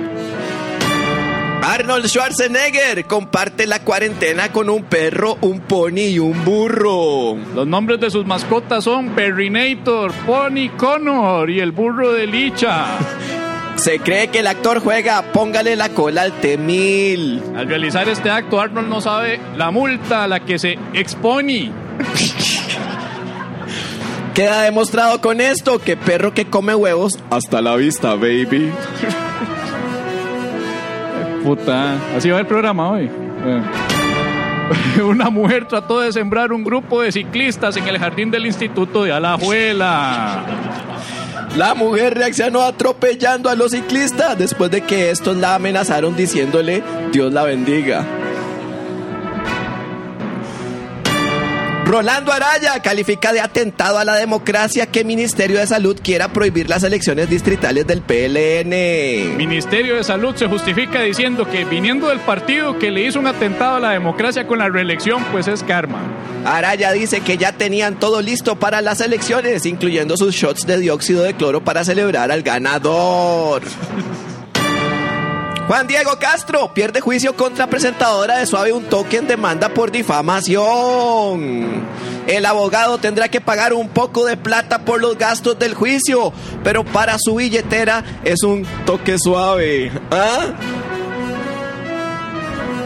[1.62, 7.36] Arnold Schwarzenegger comparte la cuarentena con un perro, un pony y un burro.
[7.54, 12.86] Los nombres de sus mascotas son Perrinator, Pony Connor y el burro de Licha.
[13.76, 17.56] Se cree que el actor juega Póngale la cola al T-1000.
[17.56, 21.70] Al realizar este acto, Arnold no sabe la multa a la que se expone.
[24.34, 28.72] Queda demostrado con esto que perro que come huevos, hasta la vista, baby.
[31.42, 33.04] Puta, así va el programa hoy.
[33.44, 33.62] Eh.
[35.02, 39.12] Una mujer trató de sembrar un grupo de ciclistas en el jardín del Instituto de
[39.12, 40.44] Alajuela.
[41.56, 47.32] La mujer reaccionó atropellando a los ciclistas después de que estos la amenazaron diciéndole Dios
[47.32, 48.04] la bendiga.
[51.90, 56.84] Rolando Araya califica de atentado a la democracia que Ministerio de Salud quiera prohibir las
[56.84, 59.36] elecciones distritales del PLN.
[59.36, 63.78] Ministerio de Salud se justifica diciendo que viniendo del partido que le hizo un atentado
[63.78, 65.98] a la democracia con la reelección, pues es karma.
[66.44, 71.24] Araya dice que ya tenían todo listo para las elecciones, incluyendo sus shots de dióxido
[71.24, 73.62] de cloro para celebrar al ganador.
[75.70, 81.84] Juan Diego Castro pierde juicio contra presentadora de Suave un toque en demanda por difamación.
[82.26, 86.32] El abogado tendrá que pagar un poco de plata por los gastos del juicio,
[86.64, 89.92] pero para su billetera es un toque suave.
[90.10, 90.46] ¿Ah?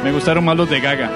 [0.04, 1.10] Me gustaron más los de Gaga.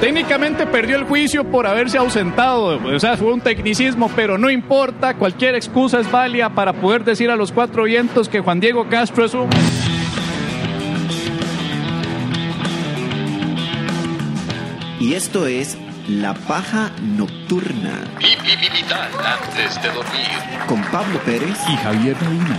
[0.00, 5.14] Técnicamente perdió el juicio por haberse ausentado, o sea, fue un tecnicismo, pero no importa,
[5.14, 9.24] cualquier excusa es válida para poder decir a los cuatro vientos que Juan Diego Castro
[9.24, 9.50] es un...
[15.00, 15.76] Y esto es
[16.08, 20.66] La Paja Nocturna Vital antes de dormir.
[20.68, 21.56] con Pablo Pérez.
[21.68, 22.58] Y Javier Medina.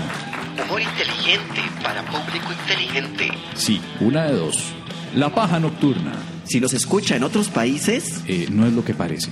[0.65, 3.31] Humor inteligente para público inteligente.
[3.55, 4.73] Sí, una de dos.
[5.15, 6.13] La paja nocturna
[6.45, 9.29] Si los escucha en otros países, eh, no es lo que parece.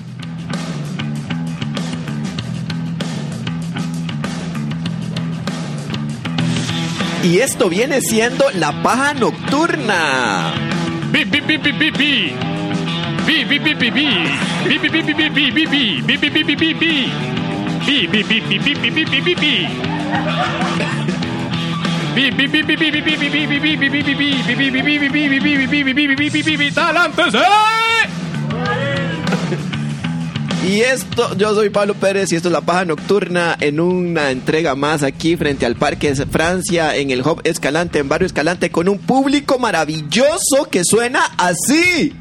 [7.23, 10.53] y esto viene siendo La Paja Nocturna.
[11.11, 12.33] Bi, bi, bi, bi, bi, bi.
[13.29, 14.07] Bi, bi, bi, bi, bi.
[14.65, 16.01] Bi, bi, bi, bi, bi, bi, bi, bi.
[16.01, 16.93] Bi, bi, bi, bi, bi, bi.
[17.85, 19.69] Bi, bi, bi, bi, bi, bi, bi.
[30.67, 34.73] Y esto, yo soy Pablo Pérez y esto es La Paja Nocturna en una entrega
[34.73, 38.97] más aquí frente al Parque Francia en el Hub Escalante, en Barrio Escalante, con un
[38.97, 42.15] público maravilloso que suena así.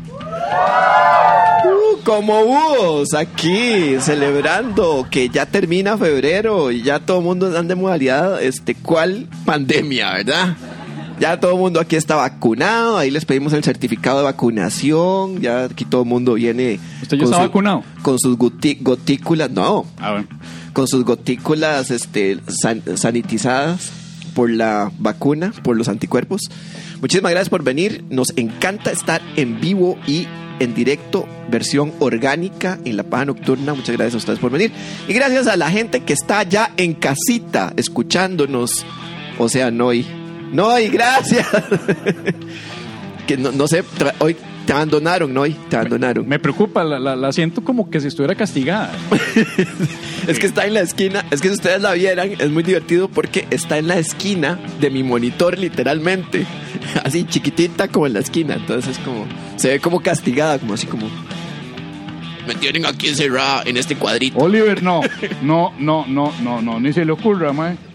[0.50, 7.74] Uh, como búhos aquí celebrando que ya termina febrero y ya todo el mundo anda
[7.74, 10.56] de modalidad este cuál pandemia, ¿verdad?
[11.20, 15.64] Ya todo el mundo aquí está vacunado, ahí les pedimos el certificado de vacunación, ya
[15.64, 17.82] aquí todo el mundo viene ¿Usted ya está su- vacunado?
[18.02, 20.28] con sus gotículas, no, Ah, bueno.
[20.72, 23.90] con sus gotículas este, san- sanitizadas
[24.38, 26.42] por la vacuna, por los anticuerpos.
[27.00, 28.04] Muchísimas gracias por venir.
[28.08, 30.28] Nos encanta estar en vivo y
[30.60, 33.74] en directo, versión orgánica en la paja nocturna.
[33.74, 34.70] Muchas gracias a ustedes por venir.
[35.08, 38.86] Y gracias a la gente que está ya en casita escuchándonos.
[39.40, 40.06] O sea, Noy.
[40.52, 41.48] Noy, gracias.
[43.26, 43.82] que no, no sé,
[44.20, 44.36] hoy
[44.68, 45.56] te abandonaron, Noy.
[45.70, 46.28] Te abandonaron.
[46.28, 48.92] Me preocupa, la, la, la siento como que si estuviera castigada.
[50.28, 53.08] Es que está en la esquina, es que si ustedes la vieran, es muy divertido
[53.08, 56.44] porque está en la esquina de mi monitor, literalmente.
[57.02, 58.56] Así chiquitita como en la esquina.
[58.56, 59.24] Entonces es como,
[59.56, 61.08] se ve como castigada, como así como.
[62.46, 64.36] Me tienen aquí encerrada en este cuadrito.
[64.36, 65.00] Oliver, no.
[65.40, 66.78] No, no, no, no, no.
[66.78, 67.87] Ni se le ocurra, mae.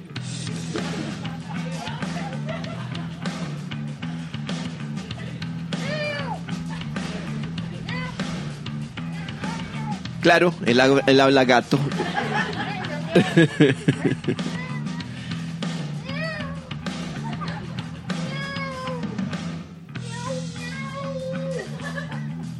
[10.24, 11.78] Claro, él, ha- él habla gato.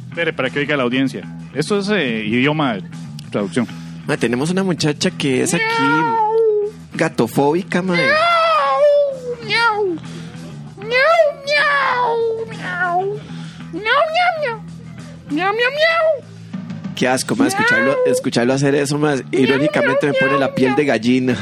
[0.08, 1.22] Espere, para que oiga la audiencia.
[1.54, 2.78] Esto es eh, idioma
[3.30, 3.66] traducción.
[4.06, 5.62] Ma, tenemos una muchacha que es aquí
[6.94, 8.10] gatofóbica, madre.
[16.96, 21.36] Qué asco, más escucharlo, escucharlo hacer eso, más irónicamente me pone la piel de gallina.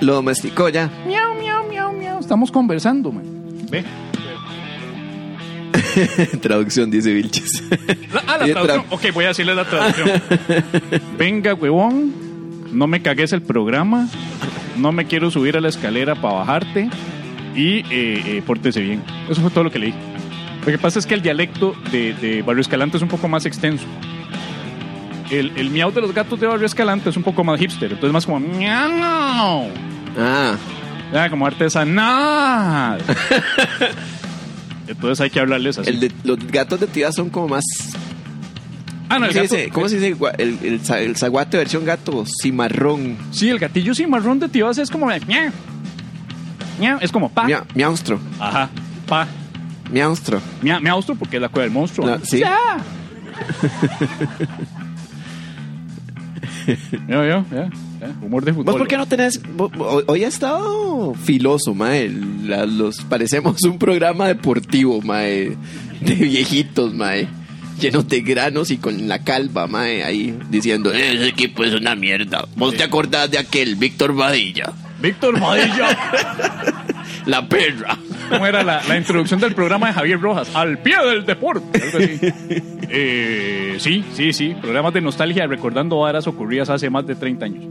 [0.00, 0.90] Lo domesticó ya.
[1.06, 2.20] Miau, miau, miau, miau.
[2.20, 3.24] Estamos conversando, mae.
[3.70, 3.84] Ve.
[6.40, 7.62] Traducción, dice Vilches.
[8.12, 8.80] La- ah, la traducción.
[8.80, 10.08] tra- Ok, voy a decirle la traducción.
[11.18, 12.12] Venga, huevón.
[12.72, 14.08] No me cagues el programa.
[14.76, 16.88] No me quiero subir a la escalera para bajarte.
[17.54, 19.02] Y eh, eh, pórtese bien.
[19.28, 19.94] Eso fue todo lo que leí.
[20.60, 23.46] Lo que pasa es que el dialecto de, de Barrio Escalante es un poco más
[23.46, 23.86] extenso.
[25.30, 27.92] El, el miau de los gatos de Barrio Escalante es un poco más hipster.
[27.92, 29.68] Entonces más como miau.
[30.18, 30.54] Ah,
[31.12, 33.00] Ah, como artesanal.
[34.88, 35.88] Entonces hay que hablarles así.
[35.90, 37.64] el de, los gatos de tía son como más.
[39.08, 39.68] ah, no, ¿Cómo el se dice?
[39.70, 40.16] ¿Cómo se dice?
[40.38, 43.16] El, el, el zaguate versión gato, cimarrón.
[43.32, 45.52] Sí, el gatillo cimarrón de Tibas es como miau.
[46.80, 47.44] Miau, es como pa.
[47.44, 48.68] Mia- miaustro, Ajá.
[49.06, 49.28] Pa.
[49.90, 50.40] miaustro.
[50.62, 52.06] Mia, miaustro porque es la cueva del monstruo.
[52.06, 52.38] No, sí.
[52.40, 52.56] Ya.
[57.08, 58.14] Ya, ya, ya, ya.
[58.22, 58.64] Humor de fútbol.
[58.66, 59.40] ¿Vos por qué no tenés?
[59.58, 62.08] Hoy hoy ha estado filoso, mae.
[62.44, 65.56] La- los, parecemos un programa deportivo, mae.
[66.00, 67.28] De viejitos, mae.
[67.80, 70.02] Llenos de granos y con la calva, mae.
[70.04, 72.46] Ahí diciendo, ese equipo es una mierda.
[72.56, 74.72] ¿Vos te acordás de aquel Víctor Vadilla?
[75.00, 75.96] Víctor Madilla.
[77.26, 77.96] La perra.
[78.28, 80.50] ¿Cómo era la, la introducción del programa de Javier Rojas?
[80.54, 81.82] Al pie del deporte.
[81.82, 82.18] Algo así.
[82.92, 84.54] Eh, sí, sí, sí.
[84.60, 87.64] Programas de nostalgia recordando varas ocurridas hace más de 30 años.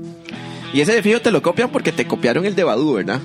[0.73, 3.19] Y ese de fijo te lo copian porque te copiaron el de Badú, ¿verdad?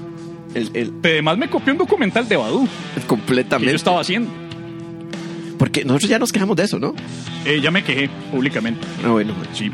[0.54, 3.70] El, el- Además me copió un documental de que completamente.
[3.72, 4.30] yo estaba haciendo.
[5.58, 6.94] Porque nosotros ya nos quejamos de eso, ¿no?
[7.44, 8.86] Eh, ya me quejé públicamente.
[9.04, 9.70] Ah, bueno, Sí,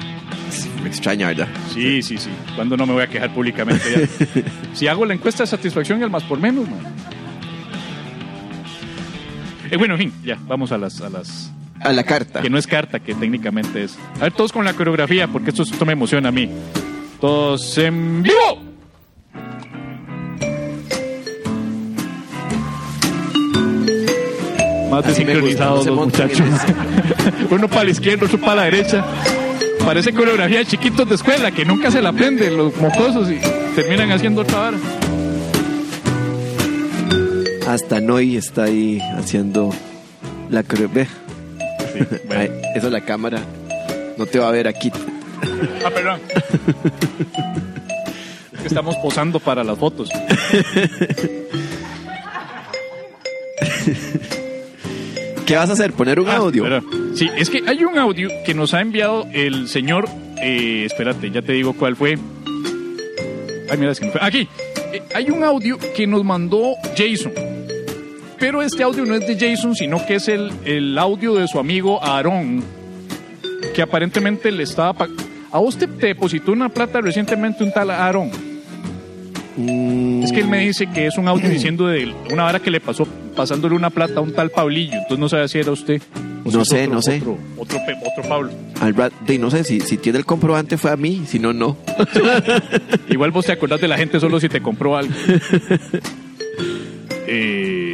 [0.82, 1.48] me extraña, ¿verdad?
[1.72, 2.28] sí, sí, sí.
[2.56, 4.08] ¿Cuándo no me voy a quejar públicamente?
[4.34, 4.42] ya?
[4.74, 6.80] si hago la encuesta de satisfacción y el más por menos, man.
[9.70, 11.52] Eh, bueno, en fin, ya, vamos a las, a las...
[11.78, 12.42] A la carta.
[12.42, 13.96] Que no es carta, que técnicamente es...
[14.16, 16.50] A ver, todos con la coreografía, porque esto, esto me emociona a mí.
[17.20, 18.69] Todos en vivo.
[24.90, 26.46] Más desincronizados los muchachos.
[27.50, 29.04] Uno para la izquierda, otro para la derecha.
[29.84, 33.38] Parece coreografía de chiquitos de escuela que nunca se la aprenden los mocosos y
[33.74, 34.76] terminan haciendo otra vara.
[37.68, 39.72] Hasta Noy está ahí haciendo
[40.50, 40.62] la.
[40.62, 41.06] Ve,
[41.92, 42.54] Sí, bueno.
[42.74, 43.40] Eso es la cámara.
[44.16, 44.92] No te va a ver aquí.
[45.84, 46.20] Ah, perdón.
[48.52, 50.10] Es que estamos posando para las fotos.
[55.50, 55.92] ¿Qué vas a hacer?
[55.94, 56.62] ¿Poner un Ah, audio?
[56.62, 56.80] espera.
[57.16, 60.08] Sí, es que hay un audio que nos ha enviado el señor.
[60.40, 62.16] eh, espérate, ya te digo cuál fue.
[63.68, 64.20] Ay, mira, es que no fue.
[64.22, 64.46] Aquí.
[64.92, 67.32] Eh, hay un audio que nos mandó Jason.
[68.38, 71.58] Pero este audio no es de Jason, sino que es el, el audio de su
[71.58, 72.62] amigo Aarón.
[73.74, 75.08] Que aparentemente le estaba.
[75.50, 78.30] A vos te, te depositó una plata recientemente un tal Aarón.
[79.60, 82.70] Mm, Es que él me dice que es un audio diciendo de una vara que
[82.70, 84.94] le pasó pasándole una plata a un tal Pablillo.
[84.94, 86.00] Entonces no sabía si era usted.
[86.44, 87.16] o No sé, otro- no sé.
[87.18, 88.50] Otro, otro, otro Pablo.
[88.80, 91.52] al Brad- de, no sé si, si tiene el comprobante fue a mí, si no,
[91.52, 91.76] no.
[93.10, 95.12] Igual vos te acordás de la gente solo si te compró algo.
[97.32, 97.89] Eh,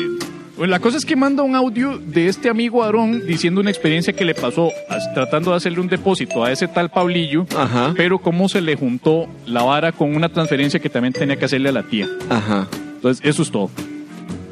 [0.56, 4.12] bueno, la cosa es que manda un audio de este amigo Aarón diciendo una experiencia
[4.14, 7.92] que le pasó as- tratando de hacerle un depósito a ese tal Pablillo, Ajá.
[7.96, 11.68] pero cómo se le juntó la vara con una transferencia que también tenía que hacerle
[11.68, 12.08] a la tía.
[12.30, 12.68] Ajá.
[12.96, 13.70] Entonces, eso es todo.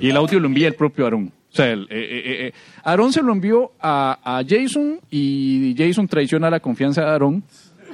[0.00, 1.32] Y el audio lo envía el propio Aarón.
[1.52, 6.06] O sea, el, eh, eh, eh, Aarón se lo envió a, a Jason y Jason
[6.08, 7.44] traiciona la confianza de Aarón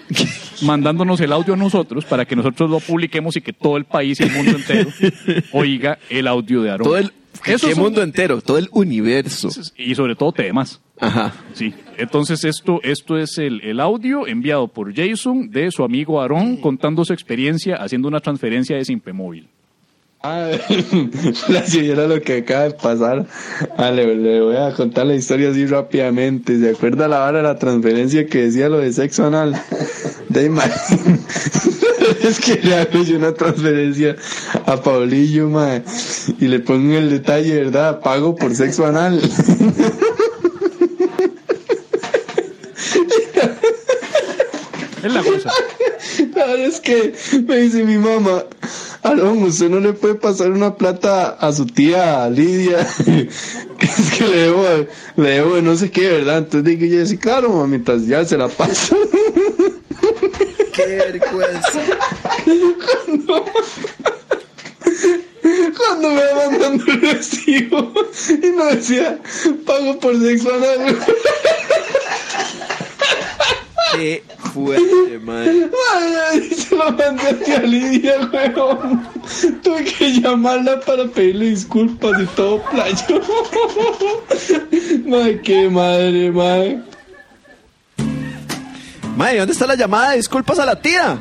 [0.62, 4.18] mandándonos el audio a nosotros para que nosotros lo publiquemos y que todo el país
[4.20, 4.90] y el mundo entero
[5.52, 6.84] oiga el audio de Aarón.
[6.84, 7.12] Todo el
[7.46, 9.48] Eso ¿qué es un- mundo entero, todo el universo.
[9.76, 10.80] Y sobre todo temas.
[10.98, 11.32] Ajá.
[11.54, 16.58] Sí, entonces esto, esto es el, el audio enviado por Jason de su amigo Aarón
[16.58, 19.48] contando su experiencia haciendo una transferencia de Simpe Móvil.
[20.22, 20.50] Ah,
[21.48, 23.26] la señora lo que acaba de pasar.
[23.78, 26.58] Ah, le, le voy a contar la historia así rápidamente.
[26.58, 29.58] ¿Se acuerda la hora de la transferencia que decía lo de sexo anal?
[30.28, 30.46] De
[32.22, 34.14] es que le hago yo una transferencia
[34.66, 35.82] a Paulillo, ma,
[36.38, 38.00] y le pongo el detalle, ¿verdad?
[38.00, 39.20] Pago por sexo anal.
[45.02, 45.50] Es la cosa.
[46.34, 47.14] La verdad es que
[47.46, 48.44] me dice mi mamá,
[49.02, 54.36] Alón, usted no le puede pasar una plata a su tía Lidia, es que le
[54.36, 54.64] debo,
[55.16, 56.38] le debo de no sé qué, ¿verdad?
[56.38, 58.96] Entonces digo yo, sí, claro, mamá, mientras ya se la paso.
[60.72, 61.82] Qué vergüenza.
[65.76, 67.92] Cuando me va mandando el recibo
[68.28, 69.18] y no decía,
[69.66, 70.98] pago por sexo anal.
[73.92, 75.70] Qué fuerte, man.
[76.32, 79.06] Ay, se lo mandé a tía Lidia, weón.
[79.62, 83.20] Tuve que llamarla para pedirle disculpas y todo playo.
[85.06, 86.78] Madre, qué madre, madre.
[89.16, 91.18] Mae, ¿dónde está la llamada de disculpas a la tía?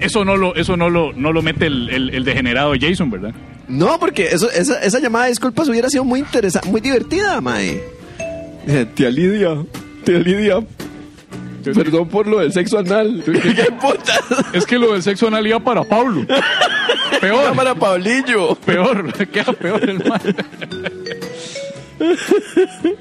[0.00, 3.34] Eso no lo, eso no lo, no lo mete el, el, el degenerado Jason, ¿verdad?
[3.68, 7.82] No, porque eso, esa, esa llamada de disculpas hubiera sido muy interesante, muy divertida, mae.
[8.64, 9.64] Dice, Tía Lidia,
[10.04, 10.60] tía Lidia,
[11.74, 13.22] perdón por lo del sexo anal.
[14.52, 16.26] Es que lo del sexo anal iba para Pablo.
[17.20, 18.54] Peor, para Pablillo.
[18.56, 20.20] peor, queda peor el man.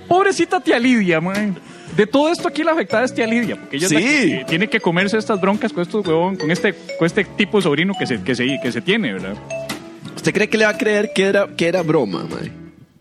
[0.07, 1.57] Pobrecita tía Lidia, man.
[1.95, 4.05] De todo esto aquí la afectada es tía Lidia, porque ella es la Sí.
[4.05, 7.63] que tiene que comerse estas broncas con estos huevón, con este, con este tipo de
[7.63, 9.34] sobrino que se, que se, que se tiene, ¿verdad?
[10.15, 12.51] ¿Usted cree que le va a creer que era, que era broma, mae?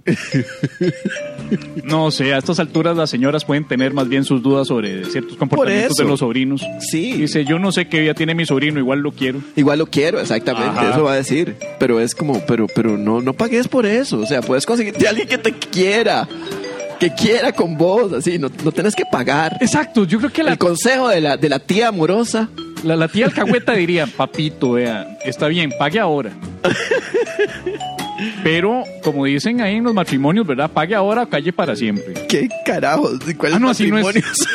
[1.85, 5.37] No sé, a estas alturas las señoras pueden tener más bien sus dudas sobre ciertos
[5.37, 6.63] comportamientos de los sobrinos.
[6.91, 7.13] Sí.
[7.13, 9.41] Dice, yo no sé qué vida tiene mi sobrino, igual lo quiero.
[9.55, 10.91] Igual lo quiero, exactamente, Ajá.
[10.91, 11.55] eso va a decir.
[11.79, 14.19] Pero es como, pero, pero no, no pagues por eso.
[14.19, 16.27] O sea, puedes conseguirte a alguien que te quiera,
[16.99, 19.57] que quiera con vos, así, no, no tienes que pagar.
[19.61, 22.49] Exacto, yo creo que la, El consejo de la, de la tía amorosa.
[22.83, 26.33] la, la tía alcahueta diría, papito, vea, está bien, pague ahora.
[28.43, 30.71] Pero, como dicen ahí en los matrimonios, ¿verdad?
[30.71, 32.14] Pague ahora o calle para siempre.
[32.29, 33.19] ¿Qué carajos?
[33.25, 34.05] ¿De cuáles Ah, no, así no es.
[34.05, 34.49] matrimonios?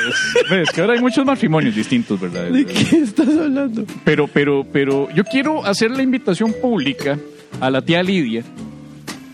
[0.52, 2.46] Es, que ahora hay muchos matrimonios distintos, ¿verdad?
[2.46, 3.86] ¿De qué estás hablando?
[4.04, 7.18] Pero, pero, pero yo quiero hacer la invitación pública
[7.60, 8.44] a la tía Lidia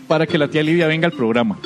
[0.06, 1.58] para que la tía Lidia venga al programa.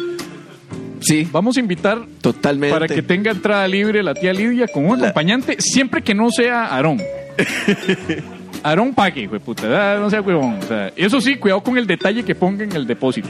[1.01, 2.73] Sí, Vamos a invitar totalmente.
[2.73, 6.67] para que tenga entrada libre la tía Lidia con un acompañante, siempre que no sea
[6.67, 7.01] Aarón.
[8.63, 10.59] Aarón pague, hijo de puta, no sea huevón.
[10.59, 13.29] O sea, eso sí, cuidado con el detalle que ponga en el depósito.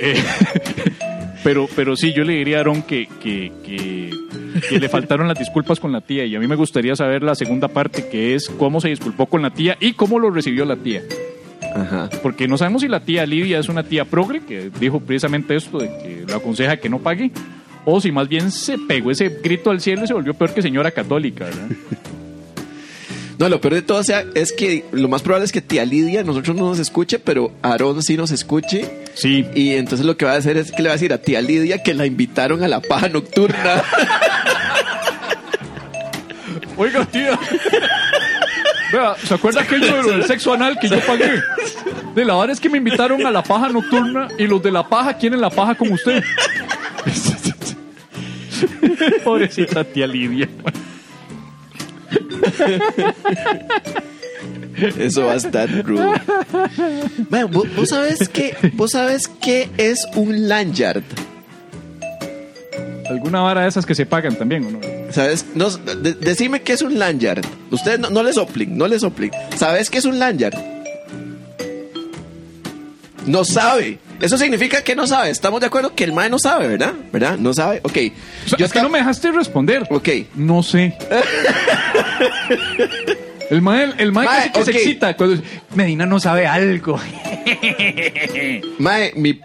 [0.00, 0.22] Eh,
[1.44, 4.10] pero, pero sí, yo le diría a Aarón que, que, que,
[4.68, 7.34] que le faltaron las disculpas con la tía y a mí me gustaría saber la
[7.34, 10.76] segunda parte, que es cómo se disculpó con la tía y cómo lo recibió la
[10.76, 11.02] tía.
[11.74, 12.08] Ajá.
[12.22, 15.78] Porque no sabemos si la tía Lidia es una tía progre, que dijo precisamente esto,
[15.78, 17.32] de que lo aconseja que no pague,
[17.84, 20.62] o si más bien se pegó ese grito al cielo y se volvió peor que
[20.62, 21.68] señora católica, ¿verdad?
[23.38, 25.84] No, lo peor de todo o sea, es que lo más probable es que tía
[25.84, 29.04] Lidia nosotros no nos escuche, pero Aarón sí nos escuche.
[29.14, 29.46] Sí.
[29.54, 31.40] Y entonces lo que va a hacer es que le va a decir a tía
[31.40, 33.82] Lidia que la invitaron a la paja nocturna.
[36.76, 37.38] Oiga, tía.
[38.92, 41.40] Vea, ¿se acuerda del sexo anal que yo pagué?
[42.14, 44.88] De la verdad es que me invitaron a la paja nocturna y los de la
[44.88, 46.22] paja quieren la paja con usted.
[49.24, 50.48] Pobrecita tía Lidia.
[54.98, 56.12] Eso va a estar rudo.
[57.30, 61.02] Bueno, ¿vos, vos sabes qué, vos sabes qué es un lanyard.
[63.08, 64.80] ¿Alguna vara de esas que se pagan también o no?
[65.10, 65.44] ¿Sabes?
[65.54, 67.44] No, de- decime qué es un lanyard.
[67.70, 69.30] Ustedes no, no le soplen, no le soplen.
[69.56, 70.54] ¿Sabes qué es un lanyard?
[73.26, 73.98] No sabe.
[74.24, 75.28] Eso significa que no sabe.
[75.28, 76.94] Estamos de acuerdo que el mae no sabe, ¿verdad?
[77.12, 77.36] ¿Verdad?
[77.36, 77.80] No sabe.
[77.82, 77.98] Ok.
[78.46, 79.86] O sea, Yo es que no me dejaste responder.
[79.90, 80.08] Ok.
[80.34, 80.96] No sé.
[83.50, 85.42] El mae, el mae Mae, casi que se excita cuando
[85.74, 86.98] Medina no sabe algo.
[88.78, 89.38] Mae, mi...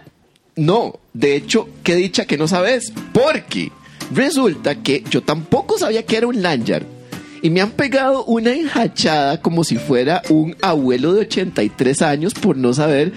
[0.56, 2.94] No, de hecho, qué dicha que no sabes.
[3.12, 3.70] Porque
[4.14, 6.86] resulta que yo tampoco sabía que era un lanyard.
[7.42, 12.56] Y me han pegado una enjachada como si fuera un abuelo de 83 años por
[12.56, 13.12] no saber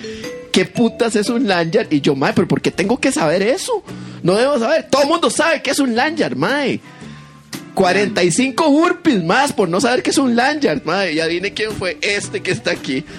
[0.54, 1.91] qué putas es un lanyard.
[1.91, 3.84] Y yo, mae, pero ¿por qué tengo que saber eso?
[4.22, 4.88] No debo saber.
[4.89, 6.80] Todo el mundo sabe que es un lanyard, mae.
[7.74, 11.14] 45 burpees más por no saber que es un lanyard, mae.
[11.14, 13.04] Y adivine quién fue este que está aquí.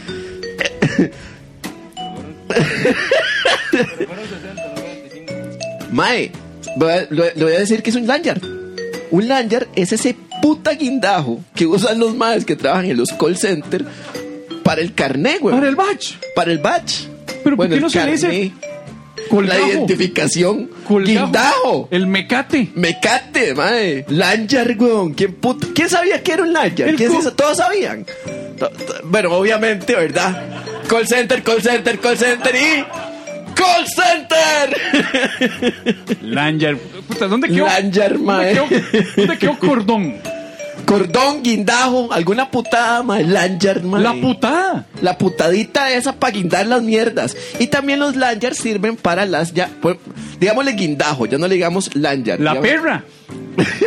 [5.91, 6.31] Mae,
[7.11, 8.43] le voy a decir que es un lanyard.
[9.11, 13.37] Un lanyard es ese puta guindajo que usan los maes que trabajan en los call
[13.37, 13.85] centers
[14.65, 15.55] para el carné, güey.
[15.55, 16.15] Para el batch.
[16.35, 17.14] Para el batch.
[17.45, 18.53] Pero ¿por qué no se le dice
[19.29, 19.61] colgajo?
[19.61, 20.71] La identificación.
[20.89, 21.25] Colgajo.
[21.27, 21.89] Guindajo.
[21.91, 22.71] El mecate.
[22.75, 24.05] Mecate, mae.
[24.09, 25.15] Lanyard, weón.
[25.15, 26.89] ¿Quién, puta- ¿Quién sabía que era un lanyard?
[26.91, 28.05] El ¿Quién co- se- Todos sabían.
[29.05, 30.43] Bueno, obviamente, ¿verdad?
[30.89, 32.85] Call center, call center, call center y...
[33.55, 34.77] ¡Call center!
[36.23, 36.77] Lanyard.
[37.09, 37.67] Puta, ¿dónde quedó?
[37.67, 38.55] Lanyard, mae.
[38.55, 40.15] ¿Dónde quedó, dónde quedó cordón?
[40.87, 43.25] Cordón, guindajo, alguna putada, mae.
[43.25, 44.03] Lanyard, mae.
[44.03, 44.87] La putada.
[45.03, 47.37] La putadita esa para guindar las mierdas.
[47.59, 49.71] Y también los lanyards sirven para las ya...
[49.81, 49.97] pues,
[50.39, 52.41] digámosle guindajo, ya no le digamos lanyard.
[52.41, 53.05] La digamos- perra.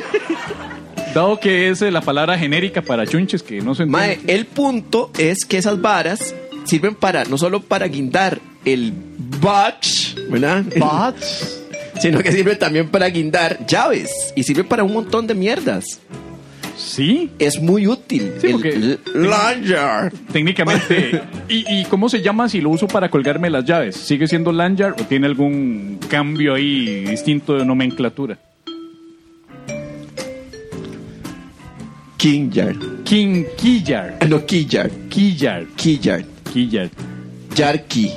[1.13, 4.19] Dado que es eh, la palabra genérica para chunches que no se entiende.
[4.23, 6.35] Mae, el punto es que esas varas
[6.65, 8.93] sirven para, no solo para guindar el
[9.41, 10.63] batch, ¿verdad?
[11.99, 15.99] Sino que sirve también para guindar llaves y sirve para un montón de mierdas.
[16.77, 17.31] Sí.
[17.39, 18.33] Es muy útil.
[18.39, 18.99] Sí, el
[19.29, 20.13] lanyard.
[20.31, 21.21] Técnicamente.
[21.49, 23.95] ¿Y, ¿Y cómo se llama si lo uso para colgarme las llaves?
[23.95, 28.37] ¿Sigue siendo lanyard o tiene algún cambio ahí distinto de nomenclatura?
[32.17, 33.03] Kingyard.
[33.03, 34.15] King Keyard.
[34.21, 34.91] Ah, No, Keyard.
[35.09, 35.67] Keyard.
[35.75, 36.25] Keyard.
[36.53, 36.91] Keyard.
[37.55, 38.11] Yarki.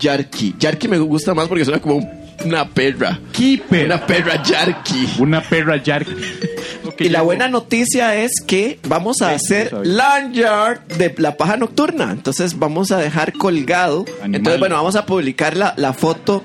[0.00, 0.54] Yarki.
[0.58, 2.08] Yarki me gusta más porque suena como un-
[2.46, 3.18] una perra.
[3.32, 3.86] Keeper.
[3.86, 5.08] Una perra Yarki.
[5.18, 6.06] Una perra Yark.
[6.86, 12.10] Ok, Y la buena noticia es que vamos a hacer lanyard de la paja nocturna.
[12.12, 14.04] Entonces vamos a dejar colgado.
[14.20, 14.34] Animal.
[14.36, 16.42] Entonces, bueno, vamos a publicar la, la foto.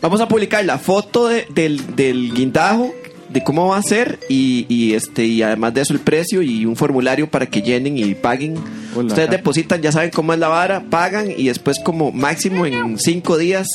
[0.00, 2.92] Vamos a publicar la foto de- del, del guindajo,
[3.30, 6.66] de cómo va a ser, y, y, este, y además de eso el precio y
[6.66, 8.56] un formulario para que llenen y paguen
[8.94, 12.98] Hola, Ustedes depositan, ya saben cómo es la vara, pagan y después como máximo en
[12.98, 13.66] cinco días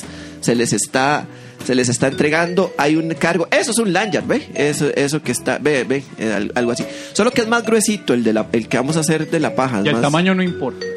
[0.41, 1.25] se les está
[1.65, 4.41] se les está entregando, hay un cargo, eso es un lanyard, ¿ve?
[4.55, 6.85] Eso, eso que está, ve, ve, eh, al- algo así.
[7.11, 9.55] Solo que es más gruesito el de la, el que vamos a hacer de la
[9.55, 9.81] paja.
[9.83, 10.85] Y el más- tamaño no importa.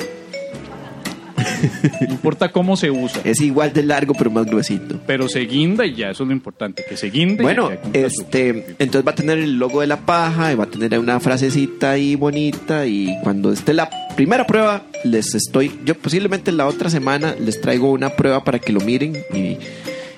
[2.09, 3.21] importa cómo se usa.
[3.25, 5.01] Es igual de largo, pero más gruesito.
[5.07, 7.43] Pero se guinda y ya, eso es lo importante, que se guinde.
[7.43, 10.65] y Bueno, su- este, entonces va a tener el logo de la paja y va
[10.65, 15.95] a tener una frasecita ahí bonita y cuando esté la primera prueba les estoy, yo
[15.95, 19.59] posiblemente la otra semana les traigo una prueba para que lo miren y,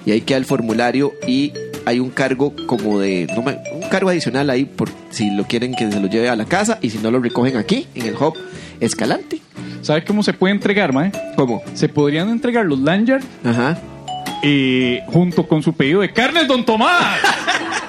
[0.07, 1.53] y ahí queda el formulario y
[1.87, 5.74] hay un cargo como de, no me- un cargo adicional ahí por si lo quieren
[5.74, 8.14] que se lo lleve a la casa y si no lo recogen aquí en el
[8.14, 8.35] hub
[8.80, 9.41] Escalante.
[9.82, 11.12] ¿Sabe cómo se puede entregar, mae?
[11.37, 11.62] ¿Cómo?
[11.74, 13.78] Se podrían entregar los lanyard Ajá.
[14.43, 17.18] eh, junto con su pedido de carnes Don Tomás.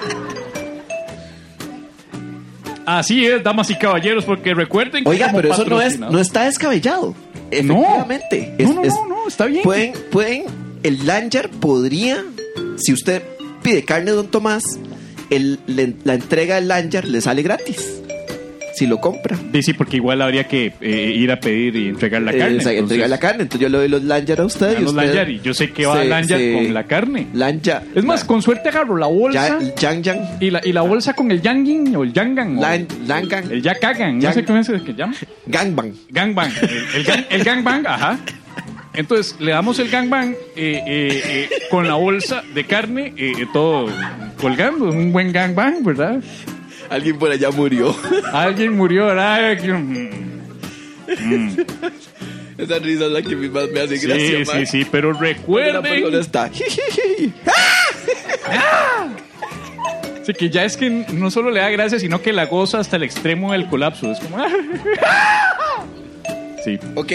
[2.86, 6.44] Así es, damas y caballeros, porque recuerden que Oiga, pero eso no es, no está
[6.44, 7.14] descabellado.
[7.50, 8.54] Efectivamente.
[8.58, 9.62] No, Es- no, es- no, no, está bien.
[9.62, 10.44] Pueden, pueden,
[10.82, 12.24] el Lanyard podría,
[12.76, 13.22] si usted
[13.62, 14.62] pide carne de Don Tomás,
[15.30, 18.02] el, le- la entrega del Lanyard le sale gratis.
[18.76, 19.36] Si lo compra.
[19.52, 22.58] Sí, sí, porque igual habría que eh, ir a pedir y entregar la carne.
[22.58, 23.42] o sea, entrega entonces, la carne.
[23.44, 24.78] Entonces yo le doy los Lanyard a usted.
[24.78, 27.26] y los usted lanyard y yo sé que va se- lanyard se- con la carne.
[27.32, 27.84] Lanyard.
[27.94, 30.20] Es más, la- con suerte agarro la bolsa ya- Yang Yang.
[30.40, 32.56] y, la, y la bolsa con el yangin o el yangan.
[32.60, 33.50] Lan- Langan.
[33.50, 35.14] el yakagan, no sé cómo es que llama.
[35.46, 35.92] Gangbang.
[36.10, 36.50] Gangbang.
[36.62, 36.70] El,
[37.00, 38.18] el, gang- el gangbang, ajá.
[38.94, 43.46] Entonces le damos el gangbang eh, eh, eh, con la bolsa de carne, eh, eh,
[43.52, 43.88] todo
[44.40, 44.86] colgando.
[44.90, 46.20] Un buen gangbang, ¿verdad?
[46.90, 47.94] Alguien por allá murió.
[48.32, 49.56] Alguien murió, ¿verdad?
[49.62, 50.08] Mm,
[52.58, 54.44] Esa risa es la que más me hace Sí, gracia.
[54.44, 54.66] sí, man.
[54.66, 56.50] sí, pero Cuando la recuerden está.
[60.24, 62.96] sí, que ya es que no solo le da gracia, sino que la goza hasta
[62.96, 64.10] el extremo del colapso.
[64.10, 64.38] Es como...
[66.64, 66.78] Sí.
[66.94, 67.12] ok.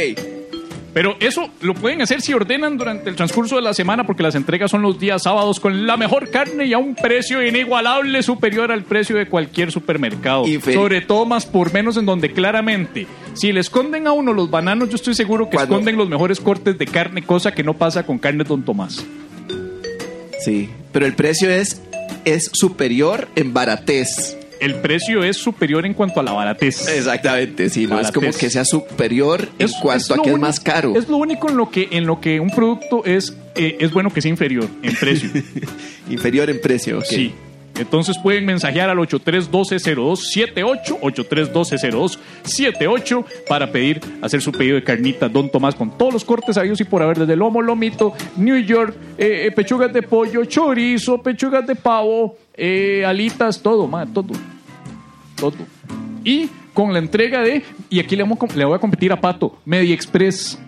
[0.94, 4.36] Pero eso lo pueden hacer si ordenan durante el transcurso de la semana porque las
[4.36, 8.72] entregas son los días sábados con la mejor carne y a un precio inigualable superior
[8.72, 10.46] al precio de cualquier supermercado.
[10.74, 14.90] Sobre todo más por menos en donde claramente si le esconden a uno los bananos
[14.90, 18.18] yo estoy seguro que esconden los mejores cortes de carne, cosa que no pasa con
[18.18, 19.06] carne Don Tomás.
[20.40, 20.70] Sí.
[20.92, 21.82] Pero el precio es,
[22.26, 24.38] es superior en baratez.
[24.62, 26.88] El precio es superior en cuanto a la baratez.
[26.88, 30.96] Exactamente, sí, no es como que sea superior en cuanto a que es más caro.
[30.96, 34.14] Es lo único en lo que, en lo que un producto es, eh, es bueno
[34.14, 35.32] que sea inferior en precio.
[36.12, 37.06] Inferior en precio, ok.
[37.06, 37.34] Sí.
[37.80, 45.74] Entonces pueden mensajear al 83120278, 83120278 para pedir, hacer su pedido de carnita Don Tomás
[45.74, 49.52] con todos los cortes habidos y por haber, desde lomo, lomito, New York, eh, eh,
[49.52, 54.30] pechugas de pollo, chorizo, pechugas de pavo, eh, alitas, todo, ma, todo.
[55.36, 55.56] Todo.
[56.24, 59.58] Y con la entrega de, y aquí le, vamos le voy a competir a Pato,
[59.66, 60.60] Media Express.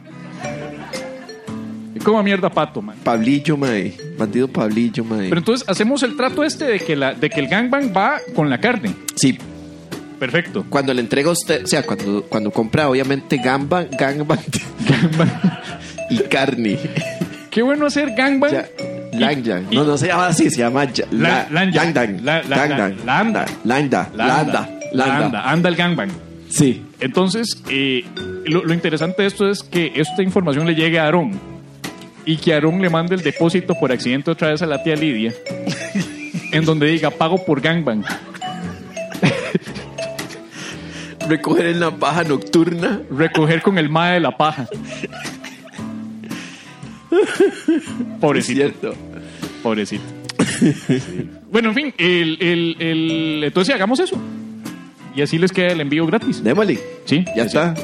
[2.03, 2.97] Como mierda Pato, man.
[3.03, 3.95] Pablillo, mae.
[4.17, 5.29] Bandido Pablillo, mae.
[5.29, 8.49] Pero entonces hacemos el trato este de que, la, de que el gangbang va con
[8.49, 8.95] la carne.
[9.15, 9.37] sí,
[10.17, 10.65] Perfecto.
[10.69, 14.39] cuando le entrega usted, o sea, cuando, cuando compra, obviamente, gamba, gamba
[16.09, 16.79] y carne.
[17.51, 18.51] Qué bueno hacer gangbang.
[18.51, 18.67] Ya,
[19.20, 19.68] Langyang.
[19.72, 20.86] y- No, no se llama así, se llama.
[20.86, 21.05] Langdang.
[21.11, 22.24] La- la- Langdang.
[22.24, 22.97] la- Landa.
[23.05, 23.45] Landa.
[23.64, 24.09] Landa.
[24.16, 24.70] Landa.
[24.93, 25.49] Landa.
[25.49, 26.09] Anda el gangbang.
[26.49, 26.86] Sí.
[26.99, 28.05] Entonces, eh,
[28.45, 31.32] lo, lo interesante de esto es que esta información le llegue a Aarón
[32.26, 35.34] y que Aarón le mande el depósito por accidente otra vez a la tía Lidia,
[36.51, 38.03] en donde diga pago por gangbang.
[41.28, 42.99] Recoger en la paja nocturna.
[43.09, 44.68] Recoger con el mae de la paja.
[47.22, 47.84] Es
[48.20, 48.93] Pobrecito.
[49.61, 50.03] Pobrecito.
[51.51, 54.18] bueno, en fin, el, el, el- entonces hagamos eso.
[55.16, 56.43] Y así les queda el envío gratis.
[56.43, 56.80] Démosle.
[57.05, 57.76] Sí, Ya está.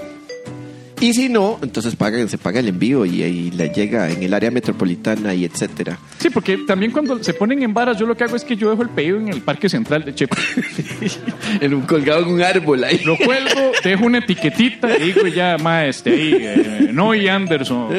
[1.02, 4.34] Y si no, entonces pagan, se paga el envío y ahí le llega en el
[4.34, 5.98] área metropolitana y etcétera.
[6.18, 8.70] Sí, porque también cuando se ponen en varas, yo lo que hago es que yo
[8.70, 10.36] dejo el pedido en el parque central de Chepe.
[11.62, 13.02] En un colgado en un árbol ahí.
[13.04, 17.90] Lo cuelgo, dejo una etiquetita y digo ya, maestre, ahí, eh, Noy Anderson,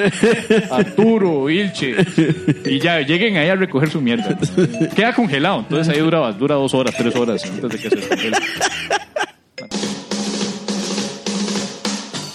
[0.71, 1.97] Arturo, Ilche.
[2.65, 4.39] Y ya, lleguen ahí a recoger su mierda.
[4.95, 8.37] Queda congelado, entonces ahí dura, dura dos horas, tres horas antes de que se descongele.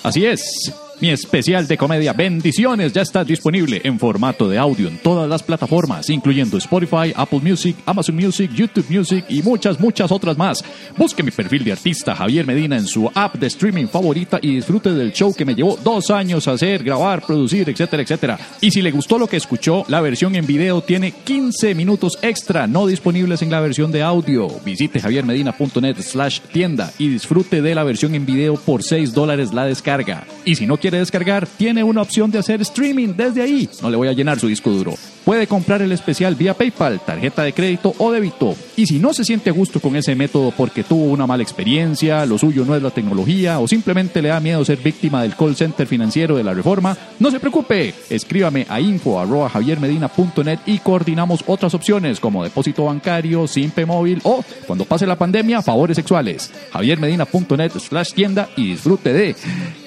[0.06, 0.72] Así es.
[1.02, 5.43] Mi especial de comedia Bendiciones ya está disponible en formato de audio en todas las
[5.43, 10.64] plataformas, incluyendo Spotify, Apple Music, Amazon Music, YouTube Music y muchas, muchas otras más.
[10.96, 14.93] Busque mi perfil de artista Javier Medina en su app de streaming favorita y disfrute
[14.93, 18.39] del show que me llevó dos años hacer, grabar, producir, etcétera, etcétera.
[18.62, 22.68] Y si le gustó lo que escuchó, la versión en video tiene 15 minutos extra
[22.68, 24.48] no disponibles en la versión de audio.
[24.64, 29.66] Visite javiermedina.net slash tienda y disfrute de la versión en video por 6 dólares la
[29.66, 30.26] descarga.
[30.46, 33.67] Y si no quiere descargar, tiene una opción de hacer streaming desde ahí.
[33.81, 34.93] No le voy a llenar su disco duro.
[35.23, 38.55] Puede comprar el especial vía PayPal, tarjeta de crédito o débito.
[38.75, 42.23] Y si no se siente a gusto con ese método porque tuvo una mala experiencia,
[42.27, 45.55] lo suyo no es la tecnología o simplemente le da miedo ser víctima del call
[45.55, 47.95] center financiero de la reforma, no se preocupe.
[48.07, 55.07] Escríbame a info.javiermedina.net y coordinamos otras opciones como depósito bancario, simpe móvil o, cuando pase
[55.07, 56.51] la pandemia, favores sexuales.
[56.71, 59.36] javiermedina.net slash tienda y disfrute de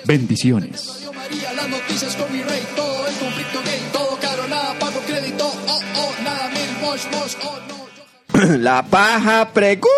[0.04, 1.00] bendiciones.
[1.04, 5.00] Yo María, las noticias con mi rey, todo el conflicto gay, todo caro, nada pago
[5.06, 8.48] crédito, oh, oh, nada mil, mosh, mosh, oh, no.
[8.50, 9.88] yo- La paja pregunta.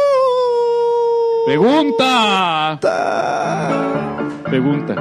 [1.47, 2.81] Pregunta.
[4.45, 4.95] Pregunta.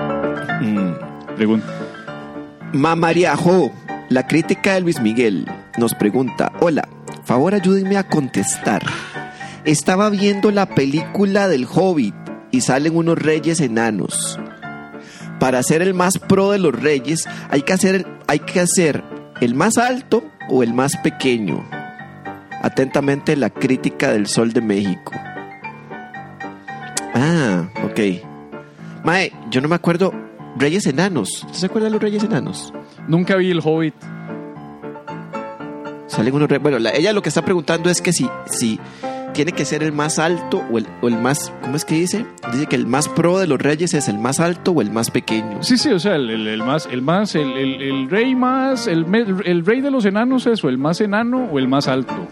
[0.62, 1.36] Mm.
[1.36, 1.68] Pregunta.
[2.74, 3.72] Mamariajo,
[4.10, 5.46] la crítica de Luis Miguel,
[5.78, 6.88] nos pregunta, hola,
[7.24, 8.84] favor ayúdenme a contestar.
[9.66, 12.16] Estaba viendo la película del Hobbit
[12.52, 14.40] y salen unos reyes enanos.
[15.40, 19.04] Para ser el más pro de los reyes hay que hacer, hay que hacer
[19.42, 21.66] el más alto o el más pequeño.
[22.62, 25.14] Atentamente la crítica del Sol de México.
[27.14, 28.00] Ah, ok.
[29.04, 30.14] Mae, yo no me acuerdo.
[30.58, 31.44] Reyes enanos.
[31.46, 32.74] ¿Usted se acuerda de los reyes enanos?
[33.08, 33.96] Nunca vi el Hobbit.
[36.10, 38.80] Salen unos re- Bueno, la- ella lo que está preguntando es que si, si
[39.34, 41.54] tiene que ser el más alto o el, o el más.
[41.62, 42.26] ¿Cómo es que dice?
[42.52, 45.12] Dice que el más pro de los reyes es el más alto o el más
[45.12, 45.62] pequeño.
[45.64, 49.06] Sí, sí, o sea, el, el- el más, el más, el, rey más, el,
[49.46, 52.28] el rey de los enanos es o el más enano o el más alto.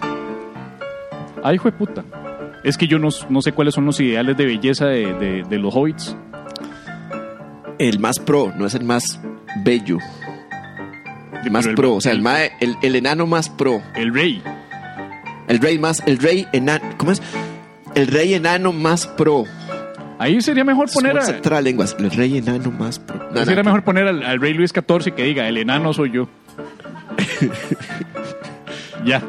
[1.43, 2.03] Ay, hijo de puta.
[2.63, 5.57] Es que yo no, no sé cuáles son los ideales de belleza de, de- de
[5.59, 6.17] los hobbits.
[7.77, 9.03] El más pro, no es el más
[9.63, 9.99] bello.
[11.47, 13.81] El más el- pro, o sea, el, el- ma- el, el enano más pro.
[13.95, 14.41] El rey.
[15.47, 16.03] El rey más.
[16.05, 16.83] El rey enano.
[16.97, 17.21] ¿Cómo es?
[17.95, 19.45] El rey enano más pro.
[20.19, 21.95] Ahí sería mejor poner a, lenguas.
[21.99, 23.17] El rey enano más pro.
[23.31, 26.11] No, no, sería mejor poner al, al rey Luis XIV que diga, el enano soy
[26.11, 26.27] yo.
[29.05, 29.21] ya.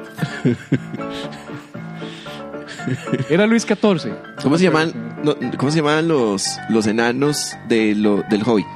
[3.29, 4.11] Era Luis XIV.
[4.43, 8.67] ¿Cómo se llaman, no, ¿cómo se llamaban los, los enanos de lo, del Hobbit?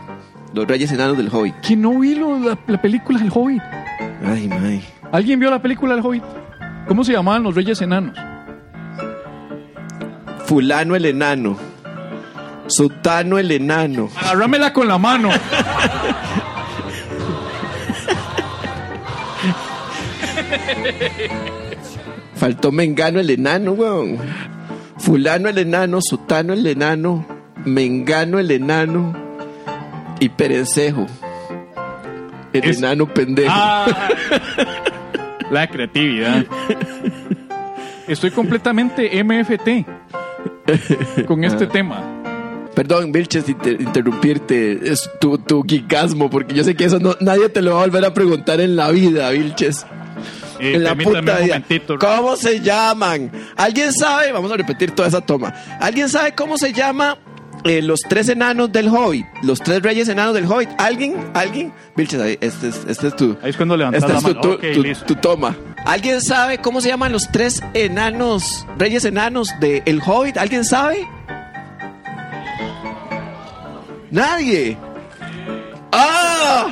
[0.55, 1.55] Los reyes enanos del Hobbit.
[1.61, 3.63] Que no vi lo- la, la película del Hobbit.
[4.25, 4.83] Ay, may.
[5.11, 6.23] ¿Alguien vio la película del Hobbit?
[6.87, 8.17] ¿Cómo se llamaban los reyes enanos?
[10.47, 11.57] Fulano el enano.
[12.67, 14.09] Sutano el enano.
[14.21, 15.31] Agárramela con la mano.
[22.37, 24.19] Faltó Mengano el enano, weón.
[24.99, 27.25] Fulano el enano, Sutano el enano,
[27.65, 29.15] Mengano el enano
[30.23, 31.07] y Perencejo.
[32.53, 33.51] El Es- enano pendejo.
[33.53, 33.87] Ah,
[35.51, 36.45] la creatividad.
[38.07, 39.87] Estoy completamente MFT
[41.27, 42.03] con este tema.
[42.75, 44.79] Perdón, Vilches, inter- interrumpirte.
[44.93, 47.85] Es tu, tu geekasmo, porque yo sé que eso no, nadie te lo va a
[47.87, 49.87] volver a preguntar en la vida, Vilches.
[50.61, 51.63] Eh, en la puta vida.
[51.99, 53.31] ¿Cómo se llaman?
[53.57, 54.31] ¿Alguien sabe?
[54.33, 55.53] Vamos a repetir toda esa toma.
[55.81, 57.19] ¿Alguien sabe cómo se llama
[57.65, 59.27] eh, los tres enanos del Hobbit?
[59.43, 60.71] Los tres reyes enanos del Hobbit.
[60.79, 61.15] ¿Alguien?
[61.35, 61.73] ¿Alguien?
[61.97, 64.29] Vilches, ahí, este es, este es tu, Ahí es cuando levantas esta la es tu,
[64.31, 64.41] mano.
[64.41, 65.05] tu- Ok, tu- listo.
[65.07, 65.55] tu toma.
[65.85, 70.37] ¿Alguien sabe cómo se llaman los tres enanos, reyes enanos de El Hobbit?
[70.39, 71.07] ¿Alguien sabe?
[74.11, 74.77] Nadie.
[75.93, 76.67] ¡Ah!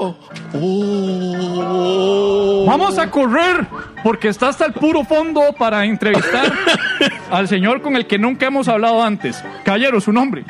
[0.00, 0.16] ¡Oh!
[0.54, 2.64] ¡Oh!
[2.66, 3.66] Vamos a correr,
[4.06, 6.52] porque está hasta el puro fondo para entrevistar
[7.32, 9.42] al señor con el que nunca hemos hablado antes.
[9.64, 10.44] Caballero, su nombre.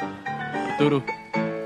[0.73, 1.03] Arturo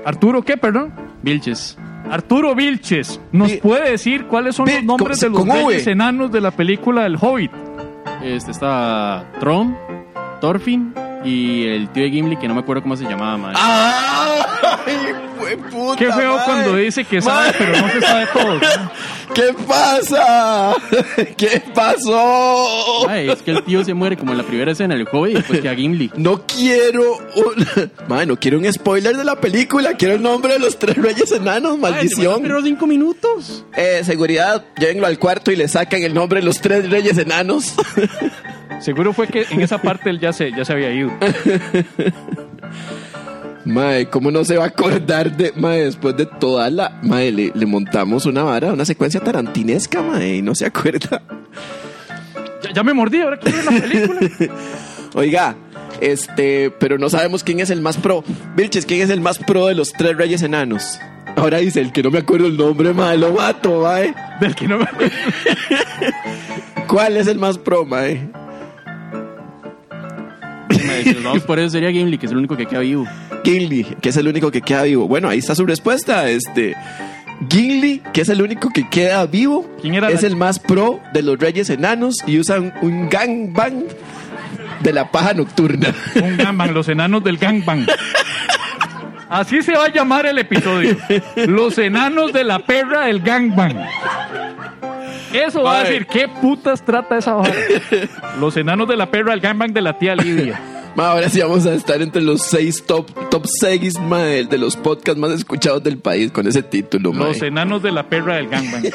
[0.05, 0.93] Arturo, ¿qué, perdón?
[1.21, 1.77] Vilches.
[2.09, 3.19] Arturo Vilches.
[3.33, 5.67] ¿Nos puede decir cuáles son los nombres con- de los con V.
[5.67, 7.51] reyes enanos de la película del Hobbit?
[8.23, 9.75] Este está Trom,
[10.39, 10.93] Thorfinn
[11.23, 13.53] y el tío de Gimli que no me acuerdo cómo se llamaba, man.
[13.55, 14.41] ¡Ay,
[15.37, 16.43] fue puta Qué feo madre!
[16.45, 17.55] cuando dice que sabe, Madre.
[17.57, 18.59] pero no se sabe todo.
[19.33, 20.73] ¿Qué pasa?
[21.37, 23.07] ¿Qué pasó?
[23.09, 25.33] Ay, es que el tío se muere como en la primera escena del juego y
[25.35, 26.11] después queda Gimli.
[26.17, 27.89] No quiero un...
[28.09, 29.93] Madre, no quiero un spoiler de la película.
[29.93, 31.77] Quiero el nombre de los tres reyes enanos.
[31.79, 32.41] Maldición.
[32.41, 33.63] Pero cinco minutos.
[33.77, 37.73] Eh, seguridad, llévenlo al cuarto y le sacan el nombre de los tres reyes enanos.
[38.81, 41.11] Seguro fue que en esa parte él ya se, ya se había ido.
[43.65, 47.51] Mae, ¿cómo no se va a acordar de, mae, después de toda la, mae, le,
[47.53, 51.21] le montamos una vara, una secuencia tarantinesca, mae, y no se acuerda.
[52.63, 54.19] Ya, ya me mordí, ahora que viene la película.
[55.13, 55.55] Oiga,
[55.99, 58.23] este, pero no sabemos quién es el más pro.
[58.55, 60.99] Vilches, ¿quién es el más pro de los tres reyes enanos?
[61.35, 64.13] Ahora dice el que no me acuerdo el nombre, mae, lo mato, mae.
[64.39, 64.87] Del que no me...
[66.87, 68.40] ¿Cuál es el más pro, mae?
[71.47, 73.05] Por eso sería Gimli, que es el único que queda vivo.
[73.43, 75.07] Gimli, que es el único que queda vivo.
[75.07, 76.29] Bueno, ahí está su respuesta.
[76.29, 76.75] Este,
[77.49, 80.99] Gimli, que es el único que queda vivo, ¿Quién era es la- el más pro
[81.13, 83.83] de los reyes enanos y usan un gangbang
[84.81, 85.93] de la paja nocturna.
[86.21, 87.85] Un gangbang, los enanos del gangbang.
[89.29, 90.97] Así se va a llamar el episodio.
[91.47, 93.77] Los enanos de la perra del gangbang.
[95.33, 97.53] Eso va a decir, ¿qué putas trata esa vara?
[98.39, 100.59] Los enanos de la perra del gangbang de la tía Lidia.
[100.95, 104.57] Ma, ahora sí vamos a estar entre los seis top, top seis ma, de de
[104.57, 107.13] los podcasts más escuchados del país con ese título.
[107.13, 107.27] ma.
[107.27, 108.83] Los enanos de la perra del gangbang.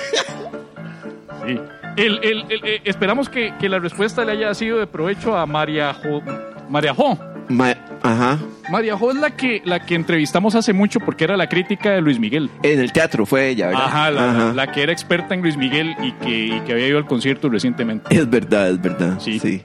[1.47, 1.59] Sí.
[1.97, 5.47] El- el- el- eh, esperamos que, que la respuesta le haya sido de provecho a
[5.47, 6.21] María Jo.
[6.69, 7.17] María Jo.
[7.49, 8.39] Ma- ajá.
[8.71, 12.01] María Jo es la que, la que entrevistamos hace mucho porque era la crítica de
[12.01, 12.51] Luis Miguel.
[12.63, 13.85] En el teatro fue ella, ¿verdad?
[13.85, 14.53] Ajá, la, Ajá.
[14.55, 17.49] la que era experta en Luis Miguel y que, y que había ido al concierto
[17.49, 18.15] recientemente.
[18.15, 19.19] Es verdad, es verdad.
[19.21, 19.39] Sí.
[19.39, 19.63] Sí.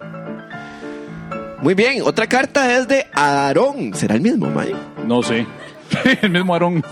[1.61, 3.93] Muy bien, otra carta es de Aarón.
[3.93, 4.73] ¿Será el mismo, Mae?
[5.05, 5.45] No sé.
[6.21, 6.83] El mismo Aarón.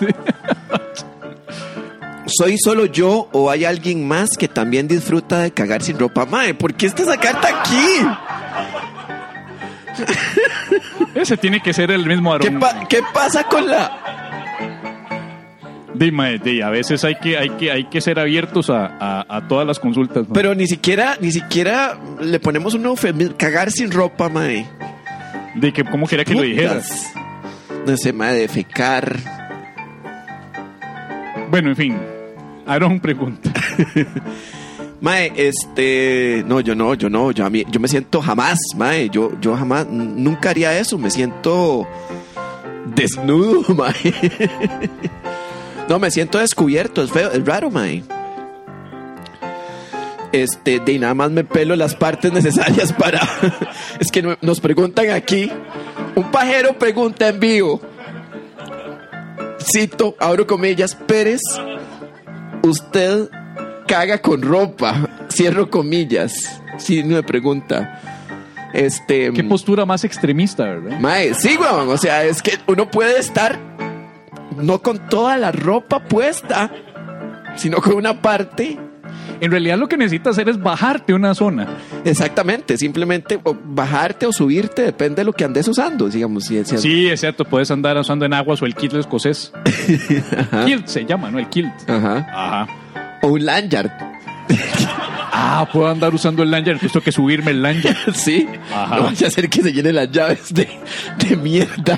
[2.26, 6.26] ¿Soy solo yo o hay alguien más que también disfruta de cagar sin ropa?
[6.26, 8.06] Mae, ¿por qué está esa carta aquí?
[11.22, 12.60] Ese tiene que ser el mismo ¿Qué, Aarón.
[12.60, 13.92] pa- qué pasa con la...?
[15.94, 19.48] Dime, di, a veces hay que, hay que, hay que ser abiertos a, a- a
[19.48, 20.28] todas las consultas.
[20.30, 20.34] ¿no?
[20.34, 23.36] Pero ni siquiera, ni siquiera le ponemos un eufemismo.
[23.38, 24.66] Cagar sin ropa, mae.
[25.56, 26.76] de que, ¿Cómo quería que lo dijera?
[26.76, 27.12] Putas.
[27.86, 29.18] No sé, mae, de fecar.
[31.50, 31.98] Bueno, en fin.
[32.66, 33.52] Aarón pregunta.
[35.02, 36.44] Mae, este...
[36.46, 37.32] No, yo no, yo no.
[37.32, 39.10] Yo, a mí, yo me siento jamás, mae.
[39.10, 40.98] Yo, yo jamás, nunca haría eso.
[40.98, 41.88] Me siento
[42.96, 43.94] desnudo, mae.
[45.88, 47.02] No, me siento descubierto.
[47.02, 48.04] Es feo, es raro, mae.
[50.32, 53.20] Este, de nada más me pelo las partes necesarias para...
[54.00, 55.50] es que no- nos preguntan aquí.
[56.16, 57.80] Un pajero pregunta en vivo.
[59.60, 61.42] Cito, abro comillas, Pérez,
[62.64, 63.30] usted
[63.90, 65.10] caga con ropa.
[65.32, 66.62] Cierro comillas.
[66.78, 68.00] Sí, me pregunta.
[68.74, 69.32] Este.
[69.34, 71.00] Qué postura más extremista, ¿verdad?
[71.00, 71.90] Mae, sí, weón.
[71.90, 73.58] O sea, es que uno puede estar
[74.58, 76.72] no con toda la ropa puesta,
[77.56, 78.78] sino con una parte.
[79.42, 81.68] En realidad lo que necesitas hacer es bajarte una zona.
[82.04, 82.78] Exactamente.
[82.78, 86.44] Simplemente o bajarte o subirte, depende de lo que andes usando, digamos.
[86.46, 89.52] Si, si- Sí, es cierto, puedes andar usando en aguas o el kilt escocés.
[90.66, 91.40] Kilt se llama, ¿no?
[91.40, 91.72] El kilt.
[91.90, 92.28] Ajá.
[92.32, 92.68] Ajá.
[93.22, 93.92] O un lanyard.
[95.42, 97.96] Ah, puedo andar usando el lanyard, justo que subirme el lanyard.
[98.14, 98.48] Sí.
[98.74, 98.98] Ajá.
[98.98, 100.68] No vaya a hacer que se llenen las llaves de,
[101.18, 101.98] de mierda.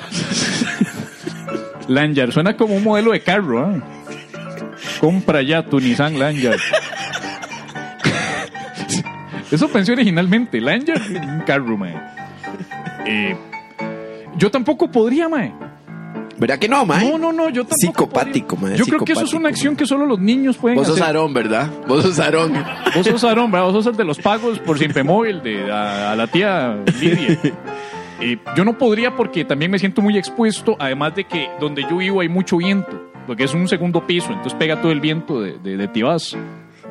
[1.88, 3.74] Lanyard, suena como un modelo de carro, ¿ah?
[5.00, 6.60] Compra ya tu Nissan Lanyard.
[9.50, 11.94] Eso pensé originalmente, Lanyard, un carro, mae.
[13.06, 13.36] Eh,
[14.36, 15.52] yo tampoco podría, mae.
[16.42, 17.08] ¿Verdad que no, mae?
[17.08, 19.86] No, no, no, yo tampoco Psicopático, mae, Yo creo que eso es una acción que
[19.86, 21.06] solo los niños pueden Vos sos hacer.
[21.06, 21.70] Aarón, ¿verdad?
[21.86, 22.52] Vos sos Aarón.
[22.96, 23.66] Vos sos Aarón, ¿verdad?
[23.66, 27.38] Vos sos el de los pagos por simple móvil de, a, a la tía Lidia.
[28.20, 31.96] Eh, yo no podría porque también me siento muy expuesto, además de que donde yo
[31.96, 35.58] vivo hay mucho viento, porque es un segundo piso, entonces pega todo el viento de,
[35.58, 36.36] de, de Tibás.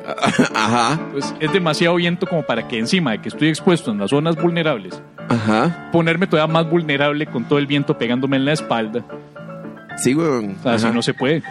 [0.54, 4.10] Ajá, Pues es demasiado viento como para que encima de que estoy expuesto en las
[4.10, 5.90] zonas vulnerables, ajá.
[5.90, 9.02] ponerme todavía más vulnerable con todo el viento pegándome en la espalda.
[10.02, 10.56] Sí, weón.
[10.64, 10.94] Así Ajá.
[10.94, 11.42] no se puede.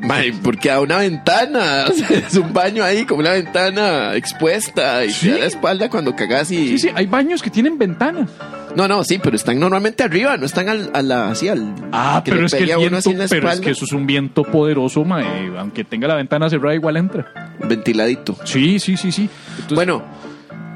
[0.00, 5.04] Mae, porque a una ventana, o sea, es un baño ahí, como una ventana expuesta
[5.04, 5.26] y Sí.
[5.26, 6.68] te da la espalda cuando cagas y...
[6.68, 8.30] Sí, sí, hay baños que tienen ventanas.
[8.76, 11.74] No, no, sí, pero están normalmente arriba, no están al, a la, así al...
[11.90, 13.92] Ah, que pero es que, el viento, así en la pero es que eso es
[13.92, 15.50] un viento poderoso, mae.
[15.58, 17.50] aunque tenga la ventana cerrada igual entra.
[17.68, 18.36] Ventiladito.
[18.44, 19.28] Sí, sí, sí, sí.
[19.56, 20.04] Entonces, Bueno,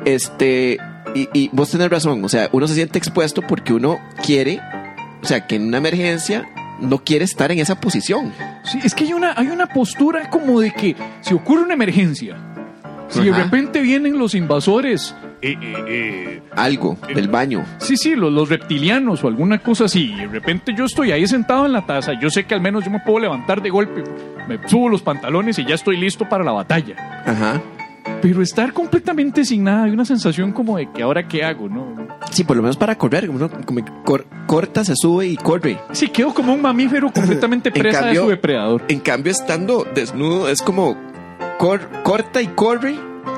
[0.05, 0.79] este,
[1.15, 4.61] y, y vos tenés razón, o sea, uno se siente expuesto porque uno quiere,
[5.23, 6.49] o sea, que en una emergencia
[6.83, 8.33] no quiere estar en esa posición.
[8.65, 12.37] sí, es que hay una, hay una postura como de que si ocurre una emergencia,
[13.09, 17.65] si de repente vienen los invasores, eh, eh, eh, Algo del baño.
[17.79, 21.27] sí, sí, los, los reptilianos o alguna cosa así, y de repente yo estoy ahí
[21.27, 24.05] sentado en la taza, yo sé que al menos yo me puedo levantar de golpe,
[24.49, 26.95] me subo los pantalones y ya estoy listo para la batalla.
[27.27, 27.61] Ajá.
[28.23, 31.95] Pero estar completamente sin nada, hay una sensación como de que ahora qué hago, ¿no?
[32.31, 33.29] Sí, por lo menos para correr.
[33.29, 35.79] Uno como cor- corta, se sube y corre.
[35.91, 38.83] Sí, quedo como un mamífero completamente En presa cambio- de su depredador.
[38.89, 40.97] En cambio, estando desnudo, es como
[41.59, 42.95] cor- corta y corre.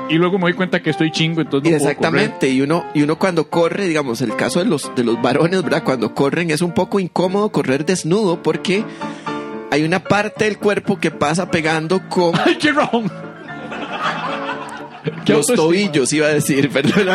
[0.07, 3.01] Y luego me doy cuenta que estoy chingo, entonces no puedo exactamente, y uno, y
[3.01, 5.83] uno cuando corre, digamos, el caso de los, de los varones, ¿verdad?
[5.83, 8.83] Cuando corren es un poco incómodo correr desnudo porque
[9.71, 12.33] hay una parte del cuerpo que pasa pegando con.
[12.45, 13.11] ¡Ay, qué rajón!
[15.27, 17.07] Los tobillos, iba a decir, perdón.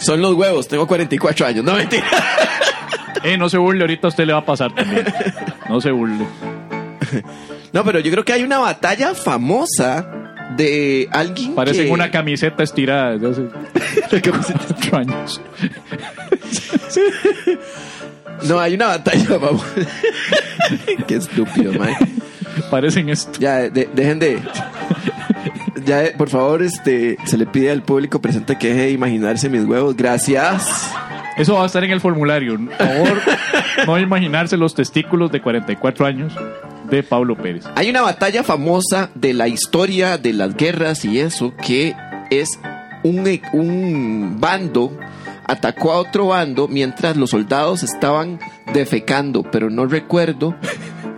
[0.00, 2.06] Son los huevos, tengo 44 años, no mentira.
[3.24, 5.04] Eh, no se burle, ahorita a usted le va a pasar también.
[5.68, 6.24] No se burle.
[7.72, 10.08] No, pero yo creo que hay una batalla famosa
[10.56, 11.90] de alguien Parece que...
[11.90, 13.48] una camiseta estirada desde
[14.04, 14.22] hace
[14.78, 15.40] ocho años.
[18.44, 19.66] No, hay una batalla famosa.
[21.06, 21.94] Qué estúpido, man.
[22.70, 23.38] Parecen esto.
[23.40, 24.38] Ya, de- dejen de.
[25.84, 29.64] Ya, por favor, este, se le pide al público presente que deje de imaginarse mis
[29.64, 29.96] huevos.
[29.96, 30.90] Gracias.
[31.38, 32.58] Eso va a estar en el formulario.
[32.58, 33.18] Por favor,
[33.86, 36.34] no imaginarse los testículos de 44 años
[36.90, 37.64] de Pablo Pérez.
[37.74, 41.94] Hay una batalla famosa de la historia de las guerras y eso, que
[42.30, 42.48] es
[43.02, 44.92] un, e- un bando
[45.46, 48.40] atacó a otro bando mientras los soldados estaban
[48.74, 50.54] defecando, pero no recuerdo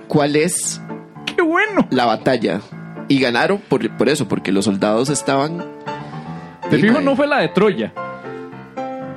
[0.07, 0.81] cuál es
[1.35, 1.87] ¡Qué bueno!
[1.91, 2.61] la batalla.
[3.09, 5.65] Y ganaron por, por eso, porque los soldados estaban...
[6.71, 7.93] Sí, fijo, no fue la de Troya.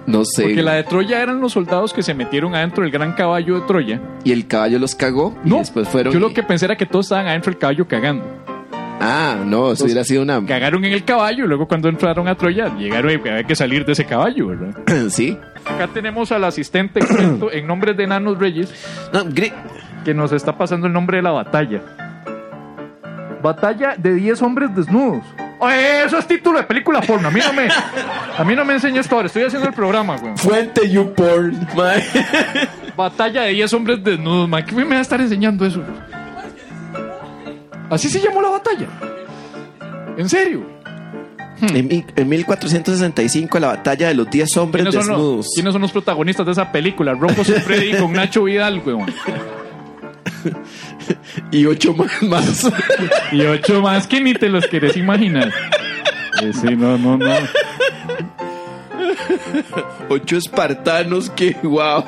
[0.08, 0.44] No sé.
[0.44, 3.68] Porque la de Troya eran los soldados que se metieron adentro del gran caballo de
[3.68, 4.02] Troya.
[4.24, 5.36] Y el caballo los cagó.
[5.46, 6.12] y No, después fueron.
[6.14, 8.26] yo lo que pensé era que todos estaban adentro del caballo cagando.
[9.00, 10.44] Ah, no, eso hubiera sido una.
[10.46, 13.86] Cagaron en el caballo y luego cuando entraron a Troya llegaron y había que salir
[13.86, 14.76] de ese caballo, ¿verdad?
[15.10, 15.38] sí.
[15.66, 17.00] Acá tenemos al asistente
[17.52, 18.74] en nombre de Nanos Reyes
[19.14, 19.24] No,
[20.04, 21.82] que nos está pasando el nombre de la batalla.
[23.44, 25.22] Batalla de 10 hombres desnudos.
[26.06, 27.28] Eso es título de película porno.
[27.28, 27.68] A mí no me,
[28.38, 29.28] a mí no me enseñó esto ahora.
[29.28, 30.36] Estoy haciendo el programa, güey.
[30.38, 32.04] Fuente YouPorn, mae.
[32.98, 34.66] Batalla de 10 hombres desnudos, man.
[34.66, 35.82] ¿Qué me va a estar enseñando eso?
[37.90, 38.88] Así se llamó la batalla.
[40.18, 40.66] ¿En serio?
[41.62, 45.48] En, mi- en 1465, la batalla de los 10 hombres ¿Quiénes son, los, desnudos.
[45.56, 47.14] quiénes son los protagonistas de esa película?
[47.14, 49.06] Rocco Siffredi con Nacho Vidal, weón.
[51.52, 52.22] Y 8 más.
[52.24, 52.72] más.
[53.32, 55.52] Y ocho más que ni te los quieres imaginar.
[56.42, 57.34] Eh, sí, no, no, no.
[60.10, 62.04] 8 espartanos, que wow.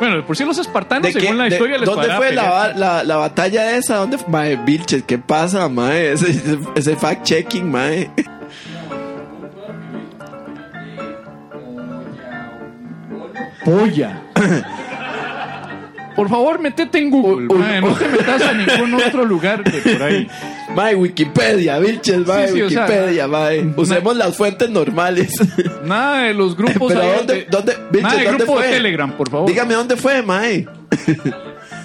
[0.00, 2.32] Bueno, de por sí los espartanos, ¿De qué- según la de- historia, les ¿Dónde fue
[2.32, 3.96] la, la, la batalla esa?
[3.96, 4.28] ¿Dónde fue?
[4.28, 6.12] Mae, Vilches, ¿qué pasa, mae?
[6.12, 8.10] Ese, ese- ese fact-checking, mae.
[13.64, 14.22] Polla.
[16.18, 17.46] Por favor, metete en Google.
[17.46, 20.26] Mae, no te metas a ningún otro lugar de por ahí.
[20.74, 23.72] Mae, Wikipedia, Vilches, mae, Sí, sí, o sea, Wikipedia, mae.
[23.76, 25.32] Usemos las fuentes normales.
[25.84, 28.66] Nada de los grupos Pero ¿dónde, de- dónde, Vilches, Nada de ¿dónde grupo fue?
[28.66, 29.48] de Telegram, por favor.
[29.48, 30.66] Dígame dónde fue, mae.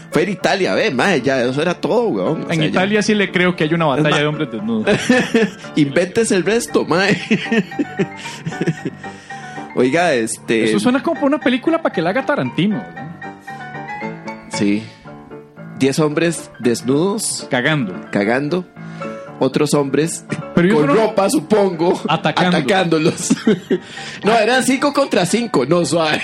[0.10, 2.46] fue en Italia, ve, mae, ya, eso era todo, weón.
[2.46, 4.98] O En sea, Italia sí le creo que hay una batalla de hombres desnudos.
[5.76, 7.16] Inventes el resto, mae.
[9.76, 10.66] Oiga, este.
[10.66, 12.78] Eso suena como para una película para que la haga Tarantino.
[12.78, 13.13] ¿verdad?
[14.58, 14.84] Sí.
[15.80, 17.94] Diez hombres desnudos, Cagando.
[18.12, 18.66] cagando.
[19.40, 20.24] Otros hombres
[20.56, 22.58] Pero con ropa, supongo, Atacando.
[22.58, 23.30] atacándolos.
[24.24, 26.22] no, eran cinco contra cinco, no suave.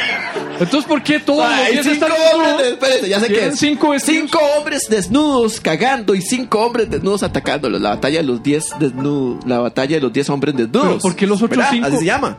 [0.58, 3.58] Entonces, ¿por qué todos los Ay, 10 cinco están hombres, espérese, ya sé que es.
[3.58, 7.80] Cinco hombres desnudos cagando y cinco hombres desnudos atacándolos.
[7.80, 9.44] La batalla de los diez desnudos.
[9.46, 10.86] La batalla de los diez hombres desnudos.
[10.88, 11.70] Pero, ¿por qué los otros ¿Verdad?
[11.72, 11.86] cinco?
[11.88, 12.38] Así se llama.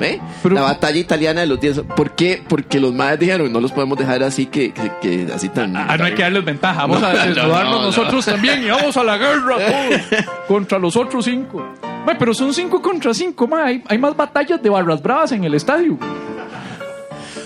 [0.00, 0.20] ¿Ve?
[0.42, 1.80] Pero- la batalla italiana de los diez.
[1.96, 2.42] ¿Por qué?
[2.48, 5.76] Porque los madres dijeron, no los podemos dejar así que, que, que así tan.
[5.76, 6.82] Ah, no hay que darles ventaja.
[6.82, 7.86] Vamos No, a no, desnudarnos no, no.
[7.86, 11.64] nosotros también y vamos a la guerra todos contra los otros cinco.
[12.06, 13.64] Ma, pero son cinco contra cinco, ma.
[13.66, 15.96] Hay, hay más batallas de barras bravas en el estadio.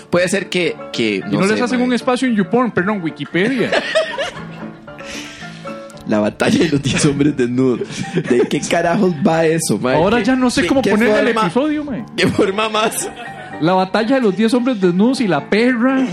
[0.09, 0.75] Puede ser que.
[0.91, 3.69] que y no sé, les hacen un espacio en YouPorn, perdón, Wikipedia.
[6.09, 7.81] La batalla de los 10 hombres desnudos.
[8.29, 9.95] ¿De qué carajos va eso, mae?
[9.95, 12.05] Ahora ¿Qué- ya no sé cómo qué poner el forma- episodio, ma.
[12.17, 13.09] ¿Qué forma más?
[13.61, 16.03] La batalla de los 10 hombres desnudos y la perra.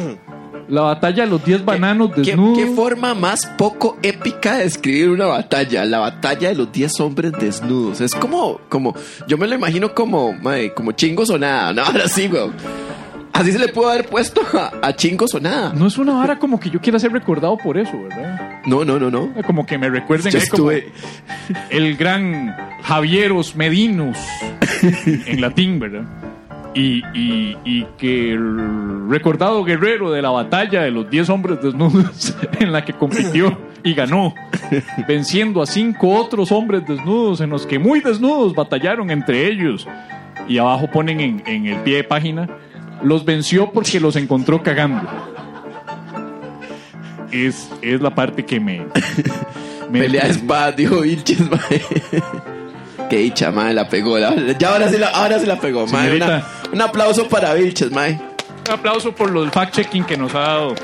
[0.69, 2.59] La batalla de los 10 bananos ¿Qué, desnudos.
[2.59, 5.85] qué forma más poco épica de escribir una batalla?
[5.85, 8.01] La batalla de los 10 hombres desnudos.
[8.01, 8.93] Es como, como,
[9.29, 11.73] yo me lo imagino como, mae, como chingos o nada.
[11.73, 12.53] No, ahora sí, weón.
[13.37, 15.73] Así se le pudo haber puesto a, a chingos o nada.
[15.75, 18.63] No es una vara como que yo quiera ser recordado por eso, ¿verdad?
[18.65, 19.31] No, no, no, no.
[19.47, 20.93] Como que me recuerden Yo ahí como estuve,
[21.71, 24.17] el gran Javieros Medinos
[24.83, 26.05] en latín, ¿verdad?
[26.75, 32.35] Y, y, y que el recordado guerrero de la batalla de los 10 hombres desnudos
[32.61, 34.35] en la que compitió y ganó,
[35.07, 39.87] venciendo a cinco otros hombres desnudos en los que muy desnudos batallaron entre ellos.
[40.49, 42.49] Y abajo ponen en, en el pie de página,
[43.03, 45.09] los venció porque los encontró cagando.
[47.33, 48.87] Es, es la parte que me...
[49.91, 51.83] me Pelea de espadas, dijo Vilches, mae.
[53.11, 54.19] Qué dicha, mae, la pegó.
[54.19, 56.17] la- ya ahora sí la, ahora sí la pegó, mae.
[56.17, 58.19] Una- un aplauso para Vilches, mae.
[58.67, 60.75] Un aplauso por los fact-checking que nos ha dado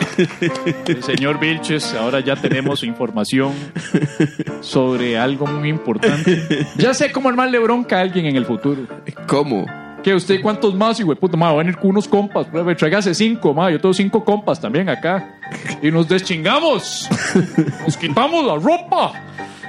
[0.87, 1.95] el señor Vilches.
[1.95, 3.53] Ahora ya tenemos información
[4.61, 6.65] sobre algo muy importante.
[6.77, 8.83] Ya sé cómo armarle bronca a alguien en el futuro.
[9.27, 9.67] ¿Cómo?
[10.03, 11.37] ¿Qué usted cuántos más, hijo de puta?
[11.37, 12.47] Ma, va a venir con unos compas.
[12.47, 13.71] Pruebe, Tráigase cinco, ma.
[13.71, 15.37] Yo tengo cinco compas también acá.
[15.81, 17.09] Y nos deschingamos.
[17.85, 19.13] Nos quitamos la ropa.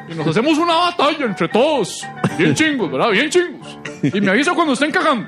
[0.09, 2.05] Y nos hacemos una batalla entre todos.
[2.37, 3.09] Bien chingos, ¿verdad?
[3.11, 3.77] Bien chingos.
[4.01, 5.27] Y me avisa cuando estén cagando.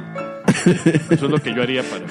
[1.10, 2.06] Eso es lo que yo haría para.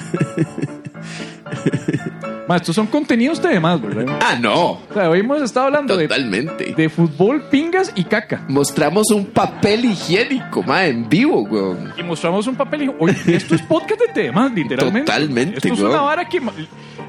[2.47, 4.19] Ma, estos son contenidos de demás, ¿verdad?
[4.21, 4.71] Ah, no.
[4.73, 6.75] O sea, hoy hemos estado hablando de, Totalmente.
[6.77, 8.43] de fútbol, pingas y caca.
[8.47, 11.91] Mostramos un papel higiénico, mae, en vivo, weón.
[11.97, 15.11] y mostramos un papel dijo, oye, esto es podcast de temas, literalmente.
[15.11, 15.91] Totalmente, Esto es weón.
[15.91, 16.53] una vara que ma-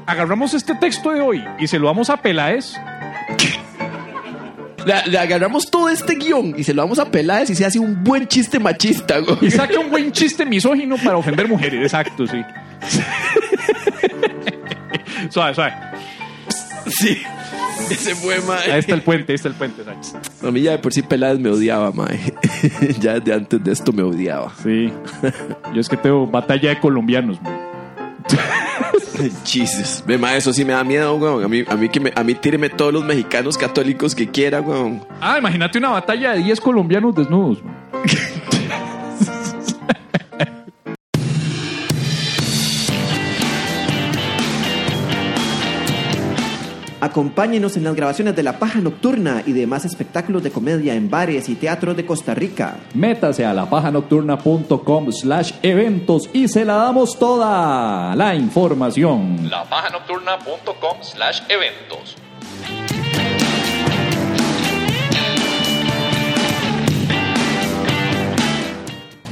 [0.07, 2.73] agarramos este texto de hoy y se lo vamos a Peláez.
[4.85, 7.77] Le, le agarramos todo este guion y se lo vamos a pelar y se hace
[7.77, 9.37] un buen chiste machista, weón.
[9.41, 11.81] Y saca un buen chiste misógino para ofender mujeres.
[11.83, 12.41] Exacto, sí.
[15.37, 15.73] suave, suave.
[16.87, 17.21] Sí.
[17.91, 18.71] Ese fue, mae.
[18.71, 19.83] Ahí está el puente, ahí está el puente.
[19.83, 20.47] exacto.
[20.47, 22.19] A mí ya de por sí Peláez me odiaba, mae.
[22.99, 24.51] ya desde antes de esto me odiaba.
[24.63, 24.91] Sí.
[25.73, 27.39] Yo es que tengo batalla de colombianos.
[27.41, 27.55] man.
[29.45, 30.03] Jesus.
[30.07, 31.43] Ve, mae, eso sí me da miedo, weón.
[31.43, 34.59] A mí, a mí, que me, a mí tíreme todos los mexicanos católicos que quiera,
[34.61, 35.05] weón.
[35.21, 37.63] Ah, imagínate una batalla de 10 colombianos desnudos.
[37.63, 37.75] man.
[47.07, 51.47] Acompáñenos en las grabaciones de La Paja Nocturna y demás espectáculos de comedia en bares
[51.47, 52.75] y teatros de Costa Rica.
[52.93, 59.49] Métase a lapajanocturna.com slash eventos y se la damos toda la información.
[59.49, 62.17] lapajanocturna.com slash eventos.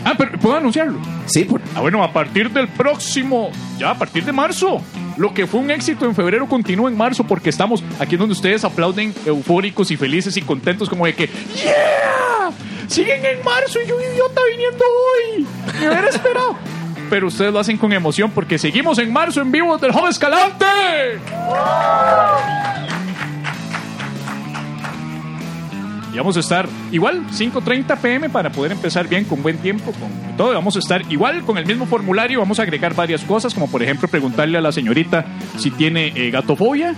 [0.05, 0.99] Ah, pero ¿puedo anunciarlo?
[1.25, 1.59] Sí, por...
[1.75, 3.49] Ah, bueno, a partir del próximo,
[3.79, 4.81] ya a partir de marzo.
[5.17, 8.63] Lo que fue un éxito en febrero continúa en marzo porque estamos aquí donde ustedes
[8.63, 12.51] aplauden eufóricos y felices y contentos como de que ¡Yeah!
[12.87, 15.47] Siguen en marzo y yo idiota viniendo hoy.
[15.79, 16.55] Me hubiera esperado.
[17.09, 20.65] Pero ustedes lo hacen con emoción porque seguimos en marzo en vivo del Home Escalante.
[26.15, 30.37] Y vamos a estar igual, 5.30 pm para poder empezar bien con buen tiempo, con
[30.37, 30.53] todo.
[30.53, 32.39] Vamos a estar igual con el mismo formulario.
[32.39, 35.25] Vamos a agregar varias cosas, como por ejemplo preguntarle a la señorita
[35.57, 36.95] si tiene eh, gatofobia.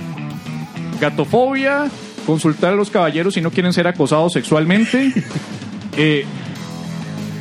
[1.01, 1.89] Gatofobia,
[2.28, 5.11] consultar a los caballeros si no quieren ser acosados sexualmente.
[5.99, 6.26] Eh,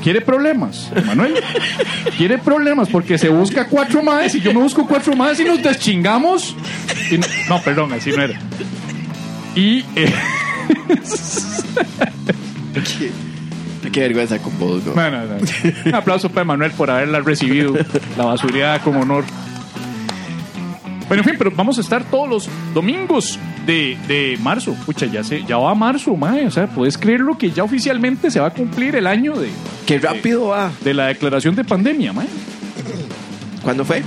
[0.02, 1.34] ¿Quiere problemas, Manuel?
[2.16, 2.88] ¿Quiere problemas?
[2.88, 6.56] Porque se busca cuatro más y yo me busco cuatro más y nos deschingamos.
[7.10, 8.40] Y no, no, perdón, así no era.
[9.54, 9.80] Y...
[9.94, 10.10] eh,
[12.74, 13.10] Qué,
[13.92, 14.96] qué vergüenza con vos, weón.
[14.96, 15.36] No, no, no.
[15.86, 17.74] Un aplauso para Manuel por haberla recibido,
[18.16, 19.24] la basureada con honor.
[21.08, 24.74] Bueno, en fin, pero vamos a estar todos los domingos de, de marzo.
[24.84, 26.46] Pucha, ya, se, ya va marzo, mae.
[26.46, 29.48] O sea, puedes creerlo que ya oficialmente se va a cumplir el año de,
[29.86, 30.72] Qué rápido va.
[30.82, 32.26] de la declaración de pandemia, mae.
[33.62, 34.02] ¿Cuándo fue?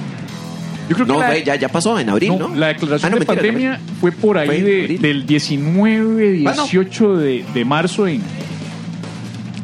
[0.90, 2.50] Yo creo que No, la, fue, ya, ya pasó en abril, ¿no?
[2.50, 6.42] no, la declaración Ah, no, de mentira, pandemia fue por ahí Fue de- del 19,
[6.44, 6.64] Bueno.
[6.64, 8.22] 18 de, de marzo en...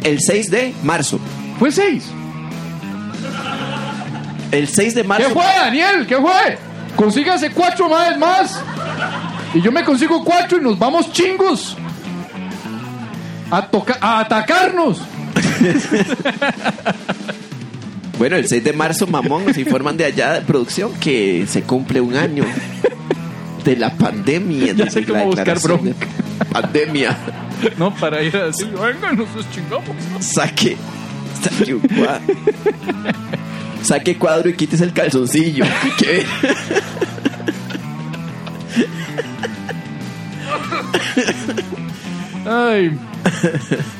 [0.04, 1.20] El 6 de marzo.
[1.58, 2.04] Fue 6.
[4.52, 5.30] El 6 de ¿Qué marzo.
[5.32, 6.06] fue, Daniel?
[6.08, 6.60] ¿Qué fue?
[6.96, 8.62] Consígase cuatro más más.
[9.56, 11.76] Y yo me consigo cuatro y nos vamos chingos.
[13.50, 15.02] A, toca a atacarnos.
[18.18, 22.00] Bueno, el 6 de marzo, mamón, nos informan de allá de producción que se cumple
[22.00, 22.46] un año
[23.66, 24.74] de la pandemia.
[24.74, 25.94] Ya sé cómo buscar de
[26.52, 27.18] Pandemia.
[27.78, 29.96] No, para ir a decir, venga, nos chingamos.
[30.20, 30.78] Saque.
[31.42, 32.36] Saque un cuadro.
[33.82, 35.66] Saque cuadro y quites el calzoncillo.
[35.98, 36.26] ¿Qué?
[42.46, 42.92] Ay.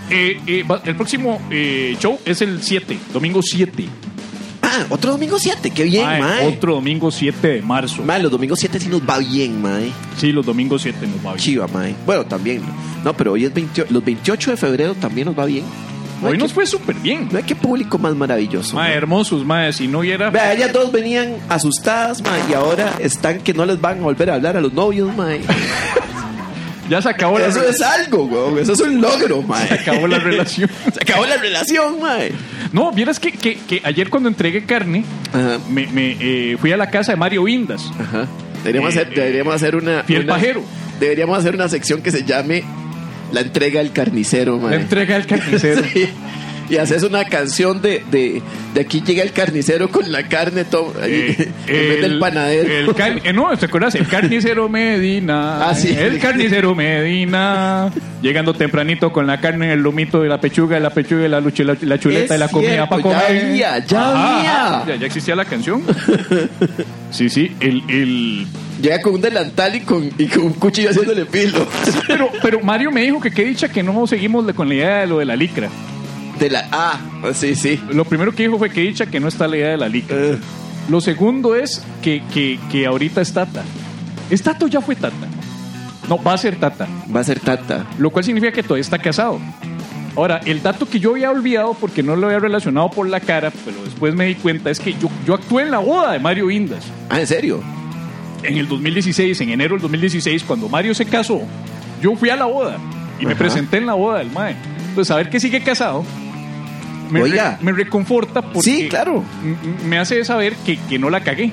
[0.10, 3.86] Eh, eh, va- el próximo eh, show es el 7, domingo 7.
[4.62, 5.72] Ah, otro domingo 7.
[5.72, 6.48] Qué bien, Mae, mae.
[6.48, 8.04] Otro domingo 7 de marzo.
[8.04, 9.92] Mae, los domingos 7 sí nos va bien, mae.
[10.18, 11.38] Sí, los domingos 7 nos va bien.
[11.44, 11.96] Chiva, mae.
[12.06, 12.62] Bueno, también.
[13.04, 15.66] No, pero hoy es 28, los 28 de febrero también nos va bien.
[16.24, 17.28] Hoy nos fue súper bien.
[17.36, 18.76] Hay que público más maravilloso.
[18.76, 18.98] Mae, mae.
[18.98, 19.74] hermosos, mae.
[19.74, 20.30] Si no hubiera.
[20.30, 24.30] Vea, ellas dos venían asustadas, mae, y ahora están que no les van a volver
[24.30, 25.42] a hablar a los novios, mae.
[26.90, 28.60] Ya se acabó la Eso es algo, weón.
[28.60, 29.68] Eso es un logro, mae.
[29.68, 30.70] Se acabó la relación.
[30.94, 32.32] Se acabó la relación, mae.
[32.72, 35.58] No, vieras que, que, que ayer cuando entregué carne, Ajá.
[35.70, 37.84] me, me, eh, fui a la casa de Mario Vindas.
[38.00, 38.28] Ajá.
[38.64, 40.04] Deberíamos, Eh, hacer, deberíamos hacer una.
[40.04, 40.64] Fiel una- pajero.
[41.00, 42.64] Deberíamos hacer una sección que se llame
[43.32, 44.76] La entrega del carnicero, mae.
[44.76, 45.82] La entrega del carnicero.
[45.94, 46.08] Sí.
[46.70, 48.42] Y haces una canción de, de,
[48.74, 52.90] de aquí llega el carnicero con la carne to- ahí, Eh, en vez del panadero.
[52.90, 53.96] el car- eh, no, ¿te acuerdas?
[53.96, 55.70] El carnicero Medina.
[55.70, 55.96] Ah, sí.
[55.98, 57.92] El carnicero Medina.
[58.22, 61.78] Llegando tempranito con la carne, el lomito de la pechuga, la pechuga, la, lucha, la,
[61.82, 63.46] la chuleta y la comida para ya comer.
[63.46, 64.10] había, ya
[64.40, 64.84] había.
[64.88, 65.84] Ya, ya existía la canción.
[67.12, 67.56] Sí, sí.
[67.60, 68.48] El, el...
[68.82, 71.66] Llega con un delantal y con, y con un cuchillo haciéndole filo.
[72.08, 75.08] Pero, pero Mario me dijo que qué dicha que no seguimos con la idea de
[75.08, 75.70] lo de la licra.
[76.40, 77.00] De la, ah,
[77.34, 77.80] sí, sí.
[77.92, 80.18] Lo primero que dijo fue que dicha que no está la idea de la licra.
[80.18, 80.38] Eh,
[80.90, 83.64] Lo segundo es que, que, que ahorita es Tata.
[84.30, 85.28] ¿Es Tata o ya fue Tata?
[86.10, 86.88] No, va a ser Tata.
[87.16, 87.86] va a ser tata.
[87.98, 89.40] Lo cual significa que todavía está casado.
[90.16, 93.52] Ahora, el dato que yo había olvidado porque no lo había relacionado por la cara,
[93.66, 96.50] pero después me di cuenta, es que yo, yo actué en la boda de Mario
[96.52, 96.86] Indas.
[97.10, 97.62] Ah, ¿en serio?
[98.44, 101.42] En el 2016, en enero del 2016, cuando Mario se casó,
[102.02, 102.78] yo fui a la boda
[103.20, 103.40] y me Ajá.
[103.40, 104.56] presenté en la boda del Mae.
[104.90, 106.06] Entonces, saber que sigue casado
[107.10, 107.58] me, Oiga.
[107.60, 109.24] re- me reconforta porque Sí, claro.
[109.86, 111.52] me hace saber que, que no la cagué,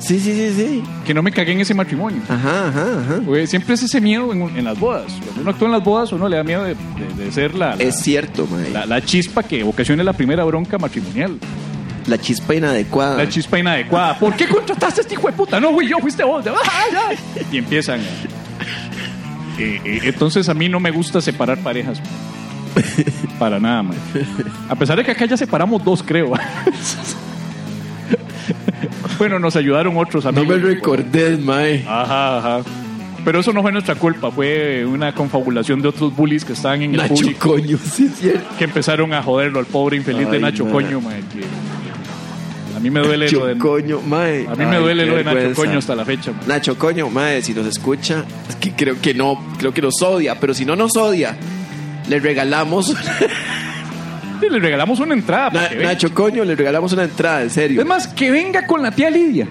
[0.00, 0.82] Sí, sí, sí, sí.
[1.04, 2.20] que no me cagué en ese matrimonio.
[2.28, 3.20] Ajá, ajá, ajá.
[3.26, 5.06] Porque siempre es ese miedo en, en las bodas.
[5.24, 7.74] Cuando uno actúa en las bodas, uno le da miedo de, de- de ser la,
[7.74, 8.70] la, Es cierto, mae.
[8.70, 11.36] la- la chispa que ocasione la primera bronca matrimonial.
[12.06, 13.16] La chispa inadecuada.
[13.16, 14.16] La chispa inadecuada.
[14.18, 15.58] ¿Por qué contrataste a este hijo de puta?
[15.60, 16.44] No fui yo, fuiste vos.
[17.52, 18.00] Y empiezan.
[19.58, 22.00] Eh, eh, entonces a mí no me gusta separar parejas.
[23.38, 23.96] Para nada, man.
[24.68, 26.32] A pesar de que acá ya separamos dos, creo.
[29.18, 30.58] bueno, nos ayudaron otros no amigos.
[30.58, 31.84] me recordé, mae.
[31.86, 32.62] Ajá, ajá.
[33.24, 36.92] Pero eso no fue nuestra culpa, fue una confabulación de otros bullies que estaban en
[36.92, 38.56] el Nacho público coño, sí cierto.
[38.56, 40.72] que empezaron a joderlo al pobre infeliz de Nacho man.
[40.72, 41.44] Coño, man, que
[42.76, 44.46] a mí me duele lo de Nacho coño, mae.
[44.46, 45.52] a mí me duele lo de Nacho.
[45.54, 46.32] Coño hasta la fecha.
[46.46, 50.38] Nacho coño, mae, si nos escucha, es que creo que no, creo que nos odia,
[50.40, 51.36] pero si no nos odia,
[52.08, 52.94] le regalamos
[54.40, 55.50] le regalamos una entrada.
[55.50, 55.82] Na-.
[55.82, 57.80] Nacho coño, le regalamos una entrada, en serio.
[57.80, 59.48] Es más, que venga con la tía Lidia.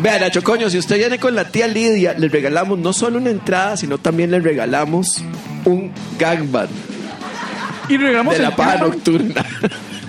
[0.00, 3.30] Vea, Nacho coño, si usted viene con la tía Lidia, le regalamos no solo una
[3.30, 5.22] entrada, sino también le regalamos
[5.66, 6.68] un gangbang
[7.88, 9.44] Y le regalamos de la paja nocturna.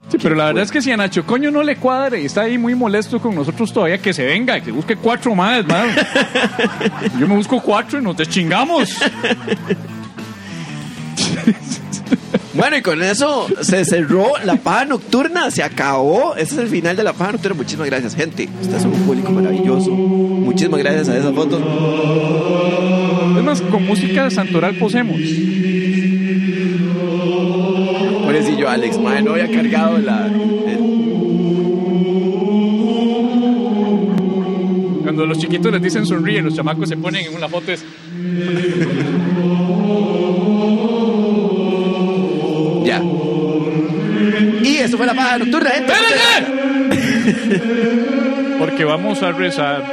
[0.07, 2.41] Sí, pero la verdad es que si a Nacho Coño no le cuadre y está
[2.41, 5.89] ahí muy molesto con nosotros todavía, que se venga, que busque cuatro más, man.
[7.19, 8.97] Yo me busco cuatro y nos deschingamos.
[12.53, 16.35] Bueno, y con eso se cerró la paja nocturna, se acabó.
[16.35, 17.55] Ese es el final de la paja nocturna.
[17.55, 18.49] Muchísimas gracias, gente.
[18.61, 19.89] Ustedes son un público maravilloso.
[19.89, 21.61] Muchísimas gracias a esas fotos.
[23.37, 25.15] Es más, con música santoral posemos.
[28.23, 30.25] Pobrecillo Alex, madre, no había cargado la.
[30.27, 30.41] el-
[35.03, 37.71] Cuando los chiquitos les dicen sonríe, los chamacos se ponen en una foto.
[37.71, 37.83] Es...
[44.63, 45.93] Y eso fue la paja nocturna, gente.
[48.59, 49.83] Porque vamos a rezar.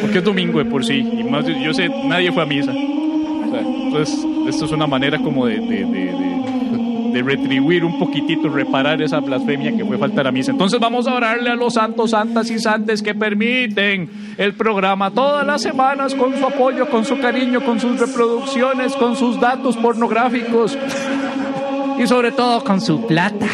[0.00, 0.98] Porque es domingo de por sí.
[0.98, 2.72] Y más, yo sé, nadie fue a misa.
[2.72, 6.28] O sea, entonces, esto es una manera como de, de, de- de-
[7.08, 10.50] de retribuir un poquitito, reparar esa blasfemia que fue faltar a misa.
[10.52, 15.46] Entonces vamos a orarle a los santos, santas y santes que permiten el programa todas
[15.46, 20.76] las semanas con su apoyo, con su cariño, con sus reproducciones, con sus datos pornográficos
[21.98, 23.46] y sobre todo con su plata.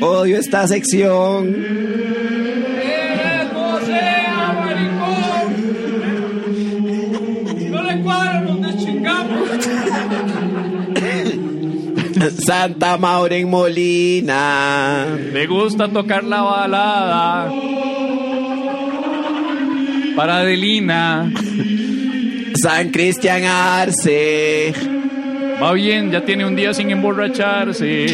[0.00, 1.56] Odio esta sección.
[7.70, 8.46] No le cuadran.
[12.46, 15.06] Santa Maureen Molina.
[15.32, 17.52] Me gusta tocar la balada.
[20.16, 21.30] Para Adelina.
[22.54, 24.95] San Cristian Arce.
[25.62, 28.06] Va bien, ya tiene un día sin emborracharse.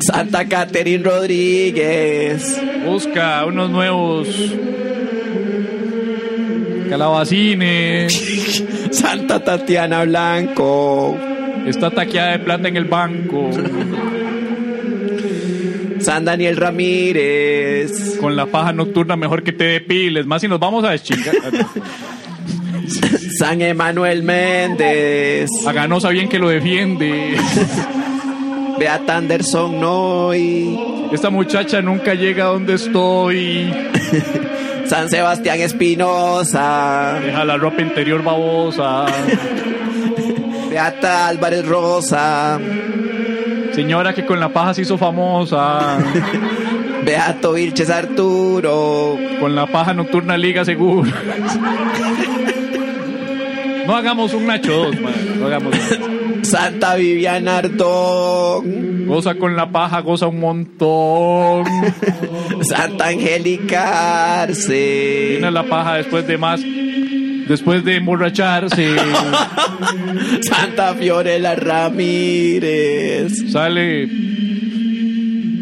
[0.00, 2.60] Santa Catherine Rodríguez.
[2.86, 4.28] Busca unos nuevos
[6.88, 8.64] calabacines.
[8.90, 11.16] Santa Tatiana Blanco.
[11.66, 13.50] Está taqueada de plata en el banco.
[16.00, 18.18] San Daniel Ramírez.
[18.20, 20.26] Con la paja nocturna mejor que te depiles.
[20.26, 21.34] Más si nos vamos a deschingar.
[23.38, 25.50] San Emanuel Méndez.
[25.66, 27.36] A Ganosa bien que lo defiende.
[28.78, 30.78] Beata Anderson Noy.
[31.12, 33.72] Esta muchacha nunca llega a donde estoy.
[34.86, 39.06] San Sebastián Espinosa, Deja la ropa interior babosa.
[40.68, 42.58] Beata Álvarez Rosa,
[43.74, 45.98] Señora que con la paja se hizo famosa.
[47.04, 51.10] Beato Vilches Arturo, Con la paja nocturna liga seguro.
[53.86, 55.12] No hagamos un Nacho 2, man.
[55.40, 55.74] No hagamos.
[56.42, 61.64] Santa Viviana Ardón, Goza con la paja, goza un montón.
[62.62, 66.60] Santa Angélica Arce, Viene la paja después de más.
[66.62, 68.96] Después de emborracharse.
[70.42, 74.08] Santa Fiorella Ramírez, Sale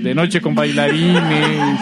[0.02, 1.80] de noche con bailarines.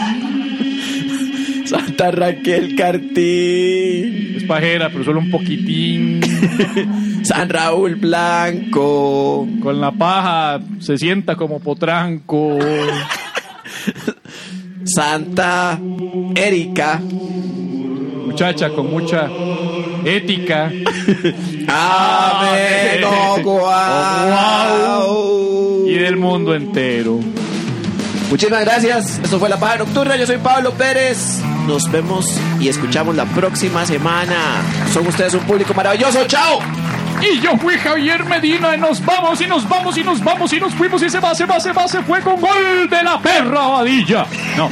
[1.65, 6.19] Santa Raquel Cartín, Es pajera, pero solo un poquitín.
[7.23, 12.57] San Raúl Blanco, Con la paja se sienta como potranco.
[14.85, 15.79] Santa
[16.35, 17.01] Erika,
[18.25, 19.29] Muchacha con mucha
[20.05, 20.71] ética.
[21.67, 25.09] Amén, oh, guau.
[25.87, 27.19] Y del mundo entero.
[28.29, 29.19] Muchísimas gracias.
[29.23, 30.15] Esto fue La Paja Nocturna.
[30.15, 31.41] Yo soy Pablo Pérez.
[31.67, 32.25] Nos vemos
[32.59, 34.61] y escuchamos la próxima semana.
[34.93, 36.25] Son ustedes un público maravilloso.
[36.27, 36.59] ¡Chao!
[37.21, 40.59] Y yo fui Javier Medina y nos vamos y nos vamos y nos vamos y
[40.59, 43.19] nos fuimos y se va, se va, se va, se fue con gol de la
[43.19, 44.25] perra Badilla.
[44.55, 44.69] No.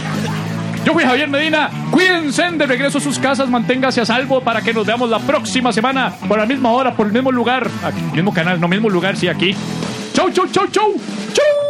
[0.86, 1.70] Yo fui Javier Medina.
[1.92, 5.74] Cuídense de regreso a sus casas, manténgase a salvo para que nos veamos la próxima
[5.74, 9.18] semana por la misma hora, por el mismo lugar, aquí, mismo canal, no mismo lugar,
[9.18, 9.54] sí, aquí.
[10.14, 10.94] Chau, chau, chau, chau.
[11.34, 11.67] Chau.